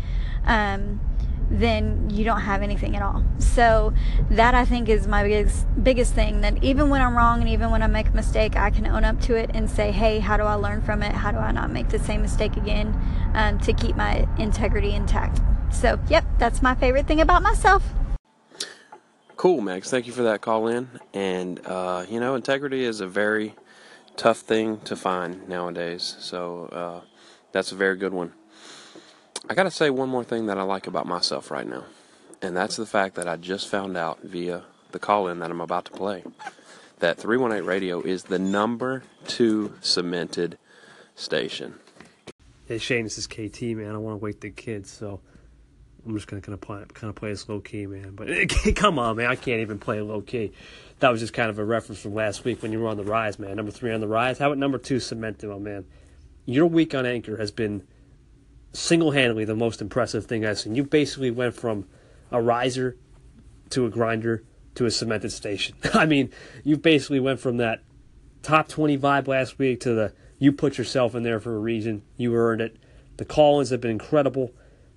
um, 0.45 0.99
then 1.49 2.09
you 2.09 2.23
don't 2.23 2.41
have 2.41 2.61
anything 2.61 2.95
at 2.95 3.01
all. 3.01 3.23
So 3.39 3.93
that 4.31 4.55
I 4.55 4.65
think 4.65 4.89
is 4.89 5.07
my 5.07 5.23
biggest 5.23 5.65
biggest 5.83 6.13
thing 6.13 6.41
that 6.41 6.63
even 6.63 6.89
when 6.89 7.01
I'm 7.01 7.15
wrong 7.15 7.39
and 7.39 7.49
even 7.49 7.69
when 7.71 7.81
I 7.83 7.87
make 7.87 8.09
a 8.09 8.15
mistake, 8.15 8.55
I 8.55 8.69
can 8.69 8.87
own 8.87 9.03
up 9.03 9.19
to 9.21 9.35
it 9.35 9.51
and 9.53 9.69
say, 9.69 9.91
hey, 9.91 10.19
how 10.19 10.37
do 10.37 10.43
I 10.43 10.55
learn 10.55 10.81
from 10.81 11.03
it? 11.03 11.11
How 11.11 11.31
do 11.31 11.37
I 11.37 11.51
not 11.51 11.71
make 11.71 11.89
the 11.89 11.99
same 11.99 12.21
mistake 12.21 12.55
again 12.57 12.99
um, 13.33 13.59
to 13.59 13.73
keep 13.73 13.95
my 13.95 14.27
integrity 14.37 14.93
intact? 14.93 15.41
So, 15.71 15.99
yep, 16.07 16.23
that's 16.37 16.61
my 16.61 16.75
favorite 16.75 17.07
thing 17.07 17.21
about 17.21 17.41
myself. 17.41 17.83
Cool, 19.35 19.61
Max. 19.61 19.89
Thank 19.89 20.07
you 20.07 20.13
for 20.13 20.23
that 20.23 20.41
call 20.41 20.67
in. 20.67 20.87
And, 21.13 21.59
uh, 21.65 22.05
you 22.07 22.19
know, 22.19 22.35
integrity 22.35 22.85
is 22.85 23.01
a 23.01 23.07
very 23.07 23.55
tough 24.15 24.39
thing 24.39 24.79
to 24.81 24.95
find 24.95 25.47
nowadays. 25.49 26.15
So 26.19 26.65
uh, 26.71 27.01
that's 27.53 27.71
a 27.71 27.75
very 27.75 27.95
good 27.95 28.13
one. 28.13 28.33
I 29.49 29.53
got 29.53 29.63
to 29.63 29.71
say 29.71 29.89
one 29.89 30.09
more 30.09 30.25
thing 30.25 30.47
that 30.47 30.57
I 30.57 30.63
like 30.63 30.87
about 30.87 31.05
myself 31.05 31.49
right 31.49 31.67
now. 31.67 31.85
And 32.41 32.57
that's 32.57 32.75
the 32.75 32.85
fact 32.85 33.15
that 33.15 33.27
I 33.27 33.37
just 33.37 33.69
found 33.69 33.95
out 33.95 34.21
via 34.21 34.63
the 34.91 34.99
call 34.99 35.29
in 35.29 35.39
that 35.39 35.49
I'm 35.49 35.61
about 35.61 35.85
to 35.85 35.91
play 35.91 36.23
that 37.03 37.17
318 37.17 37.67
Radio 37.67 38.01
is 38.01 38.23
the 38.23 38.39
number 38.39 39.03
two 39.27 39.73
cemented 39.81 40.57
station. 41.15 41.75
Hey 42.65 42.77
Shane, 42.77 43.03
this 43.03 43.17
is 43.17 43.27
KT, 43.27 43.61
man. 43.75 43.93
I 43.93 43.97
want 43.97 44.19
to 44.19 44.23
wake 44.23 44.39
the 44.39 44.49
kids, 44.49 44.89
so 44.89 45.19
I'm 46.05 46.15
just 46.15 46.27
gonna 46.27 46.41
kind 46.41 46.53
of 46.53 46.61
play, 46.61 46.81
kind 46.93 47.09
of 47.09 47.15
play 47.15 47.31
this 47.31 47.49
low 47.49 47.59
key, 47.59 47.87
man. 47.87 48.15
But 48.15 48.29
come 48.77 48.99
on, 48.99 49.17
man, 49.17 49.29
I 49.29 49.35
can't 49.35 49.59
even 49.59 49.79
play 49.79 49.99
low 49.99 50.21
key. 50.21 50.53
That 50.99 51.09
was 51.09 51.19
just 51.19 51.33
kind 51.33 51.49
of 51.49 51.59
a 51.59 51.65
reference 51.65 51.99
from 52.01 52.13
last 52.13 52.45
week 52.45 52.61
when 52.61 52.71
you 52.71 52.79
were 52.79 52.87
on 52.87 52.95
the 52.95 53.03
rise, 53.03 53.37
man. 53.37 53.57
Number 53.57 53.71
three 53.71 53.91
on 53.91 53.99
the 53.99 54.07
rise. 54.07 54.37
How 54.37 54.47
about 54.47 54.57
number 54.57 54.77
two 54.77 55.01
cemented, 55.01 55.49
my 55.49 55.57
man? 55.57 55.85
Your 56.45 56.65
week 56.67 56.93
on 56.93 57.05
Anchor 57.05 57.37
has 57.37 57.51
been 57.51 57.83
single-handedly 58.73 59.45
the 59.45 59.55
most 59.55 59.81
impressive 59.81 60.25
thing 60.25 60.45
I've 60.45 60.59
seen. 60.59 60.75
You 60.75 60.83
basically 60.83 61.31
went 61.31 61.55
from 61.55 61.85
a 62.31 62.41
riser 62.41 62.97
to 63.69 63.85
a 63.85 63.89
grinder 63.89 64.43
to 64.75 64.85
a 64.85 64.91
cemented 64.91 65.31
station. 65.31 65.75
I 65.93 66.05
mean, 66.05 66.31
you 66.63 66.77
basically 66.77 67.19
went 67.19 67.39
from 67.39 67.57
that 67.57 67.81
top 68.41 68.67
20 68.67 68.97
vibe 68.97 69.27
last 69.27 69.57
week 69.57 69.79
to 69.81 69.93
the 69.93 70.13
you 70.39 70.51
put 70.51 70.77
yourself 70.77 71.15
in 71.15 71.23
there 71.23 71.39
for 71.39 71.55
a 71.55 71.59
reason. 71.59 72.01
You 72.17 72.35
earned 72.35 72.59
it. 72.59 72.75
The 73.15 73.23
call-ins 73.23 73.69
have 73.69 73.79
been 73.79 73.91
incredible. 73.91 74.51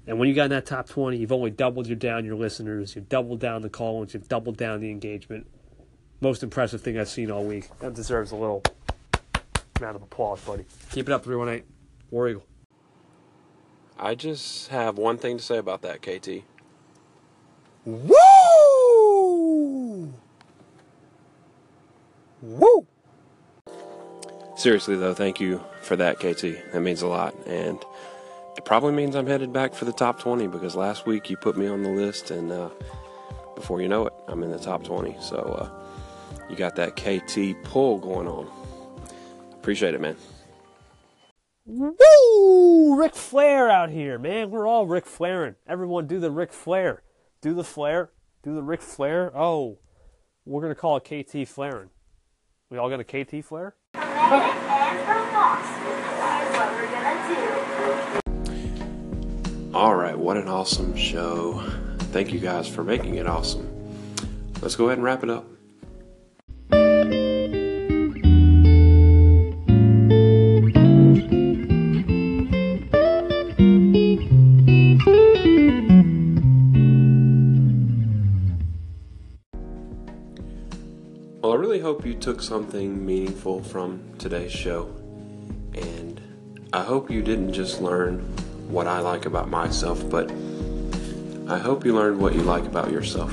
And 0.06 0.18
when 0.18 0.28
you 0.28 0.34
got 0.34 0.44
in 0.44 0.50
that 0.50 0.66
top 0.66 0.88
20, 0.88 1.16
you've 1.16 1.30
only 1.30 1.50
doubled 1.50 1.86
your 1.86 1.96
down 1.96 2.24
your 2.24 2.36
listeners, 2.36 2.96
you've 2.96 3.08
doubled 3.08 3.40
down 3.40 3.62
the 3.62 3.68
call-ins, 3.68 4.14
you've 4.14 4.28
doubled 4.28 4.56
down 4.56 4.80
the 4.80 4.90
engagement. 4.90 5.46
Most 6.20 6.42
impressive 6.42 6.80
thing 6.80 6.98
I've 6.98 7.08
seen 7.08 7.30
all 7.30 7.44
week. 7.44 7.68
That 7.80 7.94
deserves 7.94 8.32
a 8.32 8.36
little 8.36 8.62
Round 9.80 9.96
of 9.96 10.02
applause, 10.02 10.40
buddy. 10.40 10.64
Keep 10.92 11.08
it 11.08 11.12
up, 11.12 11.24
318. 11.24 11.66
War 12.10 12.28
Eagle. 12.28 12.44
I 13.98 14.14
just 14.14 14.68
have 14.68 14.96
one 14.98 15.18
thing 15.18 15.38
to 15.38 15.42
say 15.42 15.58
about 15.58 15.82
that, 15.82 16.00
KT. 16.02 16.44
Woo! 17.84 18.14
Woo! 22.42 22.86
Seriously, 24.56 24.96
though, 24.96 25.14
thank 25.14 25.40
you 25.40 25.62
for 25.82 25.96
that, 25.96 26.18
KT. 26.18 26.72
That 26.72 26.80
means 26.80 27.02
a 27.02 27.06
lot. 27.06 27.34
And 27.46 27.78
it 28.56 28.64
probably 28.64 28.92
means 28.92 29.14
I'm 29.14 29.26
headed 29.26 29.52
back 29.52 29.74
for 29.74 29.84
the 29.84 29.92
top 29.92 30.18
20 30.20 30.46
because 30.46 30.74
last 30.74 31.06
week 31.06 31.28
you 31.28 31.36
put 31.36 31.56
me 31.56 31.66
on 31.66 31.82
the 31.82 31.90
list, 31.90 32.30
and 32.30 32.50
uh, 32.50 32.70
before 33.54 33.82
you 33.82 33.88
know 33.88 34.06
it, 34.06 34.12
I'm 34.28 34.42
in 34.42 34.50
the 34.50 34.58
top 34.58 34.84
20. 34.84 35.16
So 35.20 35.36
uh, 35.36 35.68
you 36.48 36.56
got 36.56 36.76
that 36.76 36.96
KT 36.96 37.62
pull 37.64 37.98
going 37.98 38.26
on. 38.26 38.50
Appreciate 39.66 39.94
it, 39.94 40.00
man. 40.00 40.14
Woo! 41.66 42.96
Ric 42.96 43.16
Flair 43.16 43.68
out 43.68 43.90
here, 43.90 44.16
man. 44.16 44.52
We're 44.52 44.64
all 44.64 44.86
Ric 44.86 45.06
Flairing. 45.06 45.56
Everyone 45.66 46.06
do 46.06 46.20
the 46.20 46.30
Ric 46.30 46.52
Flair. 46.52 47.02
Do 47.40 47.52
the 47.52 47.64
Flair. 47.64 48.12
Do 48.44 48.54
the 48.54 48.62
Ric 48.62 48.80
Flair. 48.80 49.36
Oh, 49.36 49.78
we're 50.44 50.60
going 50.60 50.72
to 50.72 50.80
call 50.80 50.98
it 50.98 51.00
KT 51.00 51.48
Flairing. 51.48 51.90
We 52.70 52.78
all 52.78 52.88
got 52.88 53.00
a 53.00 53.04
KT 53.04 53.44
Flair? 53.44 53.74
All 59.74 59.96
right, 59.96 60.16
what 60.16 60.36
an 60.36 60.46
awesome 60.46 60.96
show. 60.96 61.60
Thank 62.12 62.32
you 62.32 62.38
guys 62.38 62.68
for 62.68 62.84
making 62.84 63.16
it 63.16 63.26
awesome. 63.26 63.68
Let's 64.62 64.76
go 64.76 64.84
ahead 64.84 64.98
and 64.98 65.04
wrap 65.04 65.24
it 65.24 65.30
up. 65.30 65.55
Well, 81.46 81.54
I 81.54 81.58
really 81.58 81.78
hope 81.78 82.04
you 82.04 82.14
took 82.14 82.42
something 82.42 83.06
meaningful 83.06 83.62
from 83.62 84.02
today's 84.18 84.50
show. 84.50 84.86
And 85.74 86.20
I 86.72 86.82
hope 86.82 87.08
you 87.08 87.22
didn't 87.22 87.52
just 87.52 87.80
learn 87.80 88.18
what 88.66 88.88
I 88.88 88.98
like 88.98 89.26
about 89.26 89.48
myself, 89.48 90.10
but 90.10 90.28
I 91.48 91.58
hope 91.58 91.84
you 91.84 91.94
learned 91.94 92.18
what 92.18 92.34
you 92.34 92.40
like 92.40 92.64
about 92.64 92.90
yourself. 92.90 93.32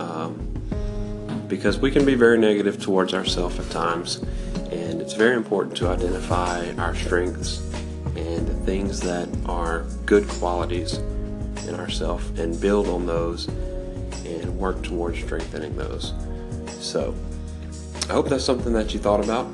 Um, 0.00 0.54
because 1.48 1.78
we 1.80 1.90
can 1.90 2.04
be 2.04 2.14
very 2.14 2.38
negative 2.38 2.80
towards 2.80 3.12
ourselves 3.12 3.58
at 3.58 3.68
times, 3.72 4.18
and 4.70 5.02
it's 5.02 5.14
very 5.14 5.34
important 5.34 5.76
to 5.78 5.88
identify 5.88 6.72
our 6.76 6.94
strengths 6.94 7.58
and 8.14 8.46
the 8.46 8.54
things 8.64 9.00
that 9.00 9.28
are 9.46 9.80
good 10.06 10.28
qualities 10.28 10.98
in 11.66 11.74
ourselves 11.74 12.38
and 12.38 12.60
build 12.60 12.86
on 12.86 13.04
those 13.04 13.48
and 14.24 14.56
work 14.56 14.80
towards 14.84 15.18
strengthening 15.18 15.74
those. 15.76 16.12
So, 16.68 17.16
I 18.12 18.14
hope 18.14 18.28
that's 18.28 18.44
something 18.44 18.74
that 18.74 18.92
you 18.92 19.00
thought 19.00 19.24
about, 19.24 19.46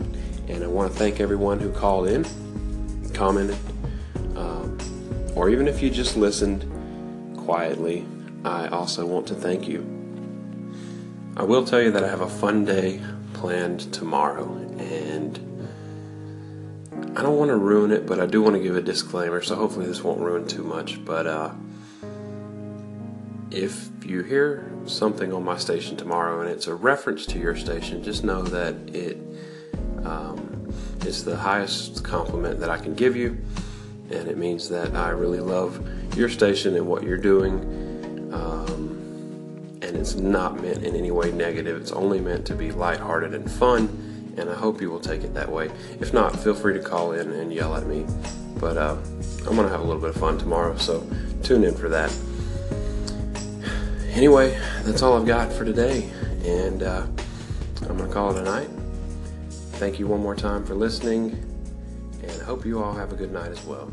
and 0.48 0.64
I 0.64 0.66
want 0.66 0.90
to 0.90 0.98
thank 0.98 1.20
everyone 1.20 1.60
who 1.60 1.70
called 1.70 2.08
in, 2.08 2.26
commented, 3.14 3.56
um, 4.34 4.76
or 5.36 5.48
even 5.48 5.68
if 5.68 5.80
you 5.80 5.90
just 5.90 6.16
listened 6.16 6.66
quietly. 7.36 8.04
I 8.44 8.66
also 8.66 9.06
want 9.06 9.28
to 9.28 9.36
thank 9.36 9.68
you. 9.68 9.86
I 11.36 11.44
will 11.44 11.64
tell 11.64 11.80
you 11.80 11.92
that 11.92 12.02
I 12.02 12.08
have 12.08 12.20
a 12.20 12.28
fun 12.28 12.64
day 12.64 13.00
planned 13.32 13.92
tomorrow, 13.94 14.52
and 14.80 15.38
I 17.16 17.22
don't 17.22 17.36
want 17.36 17.50
to 17.50 17.56
ruin 17.56 17.92
it, 17.92 18.06
but 18.06 18.18
I 18.18 18.26
do 18.26 18.42
want 18.42 18.56
to 18.56 18.60
give 18.60 18.74
a 18.74 18.82
disclaimer, 18.82 19.40
so 19.40 19.54
hopefully 19.54 19.86
this 19.86 20.02
won't 20.02 20.18
ruin 20.18 20.48
too 20.48 20.64
much. 20.64 21.04
But 21.04 21.28
uh, 21.28 21.52
if 23.50 23.88
you 24.04 24.22
hear 24.22 24.70
something 24.86 25.32
on 25.32 25.44
my 25.44 25.56
station 25.56 25.96
tomorrow 25.96 26.40
and 26.40 26.50
it's 26.50 26.66
a 26.66 26.74
reference 26.74 27.26
to 27.26 27.38
your 27.38 27.56
station, 27.56 28.02
just 28.02 28.24
know 28.24 28.42
that 28.42 28.74
it 28.94 29.18
um, 30.04 30.72
is 31.06 31.24
the 31.24 31.36
highest 31.36 32.04
compliment 32.04 32.60
that 32.60 32.70
I 32.70 32.78
can 32.78 32.94
give 32.94 33.16
you, 33.16 33.38
and 34.10 34.28
it 34.28 34.36
means 34.36 34.68
that 34.68 34.94
I 34.94 35.10
really 35.10 35.40
love 35.40 35.86
your 36.16 36.28
station 36.28 36.76
and 36.76 36.86
what 36.86 37.02
you're 37.02 37.16
doing. 37.16 38.30
Um, 38.32 39.78
and 39.80 39.96
it's 39.96 40.16
not 40.16 40.60
meant 40.60 40.84
in 40.84 40.94
any 40.94 41.10
way 41.10 41.30
negative. 41.32 41.80
It's 41.80 41.92
only 41.92 42.20
meant 42.20 42.46
to 42.46 42.54
be 42.54 42.72
lighthearted 42.72 43.34
and 43.34 43.50
fun, 43.50 44.34
and 44.36 44.50
I 44.50 44.54
hope 44.54 44.80
you 44.80 44.90
will 44.90 45.00
take 45.00 45.24
it 45.24 45.32
that 45.34 45.50
way. 45.50 45.70
If 46.00 46.12
not, 46.12 46.38
feel 46.38 46.54
free 46.54 46.74
to 46.74 46.80
call 46.80 47.12
in 47.12 47.30
and 47.32 47.52
yell 47.52 47.74
at 47.76 47.86
me. 47.86 48.06
But 48.60 48.76
uh, 48.76 48.96
I'm 49.46 49.56
gonna 49.56 49.68
have 49.68 49.80
a 49.80 49.84
little 49.84 50.00
bit 50.00 50.10
of 50.10 50.16
fun 50.16 50.36
tomorrow, 50.36 50.76
so 50.76 51.06
tune 51.42 51.64
in 51.64 51.74
for 51.74 51.88
that. 51.88 52.14
Anyway, 54.18 54.50
that's 54.82 55.00
all 55.00 55.16
I've 55.16 55.28
got 55.28 55.52
for 55.52 55.64
today, 55.64 56.10
and 56.44 56.82
uh, 56.82 57.06
I'm 57.82 57.96
gonna 57.96 58.12
call 58.12 58.36
it 58.36 58.40
a 58.40 58.42
night. 58.42 58.68
Thank 59.78 60.00
you 60.00 60.08
one 60.08 60.18
more 60.18 60.34
time 60.34 60.64
for 60.64 60.74
listening, 60.74 61.40
and 62.24 62.42
hope 62.42 62.66
you 62.66 62.82
all 62.82 62.92
have 62.92 63.12
a 63.12 63.14
good 63.14 63.30
night 63.30 63.52
as 63.52 63.62
well. 63.64 63.92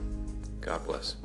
God 0.62 0.84
bless. 0.88 1.18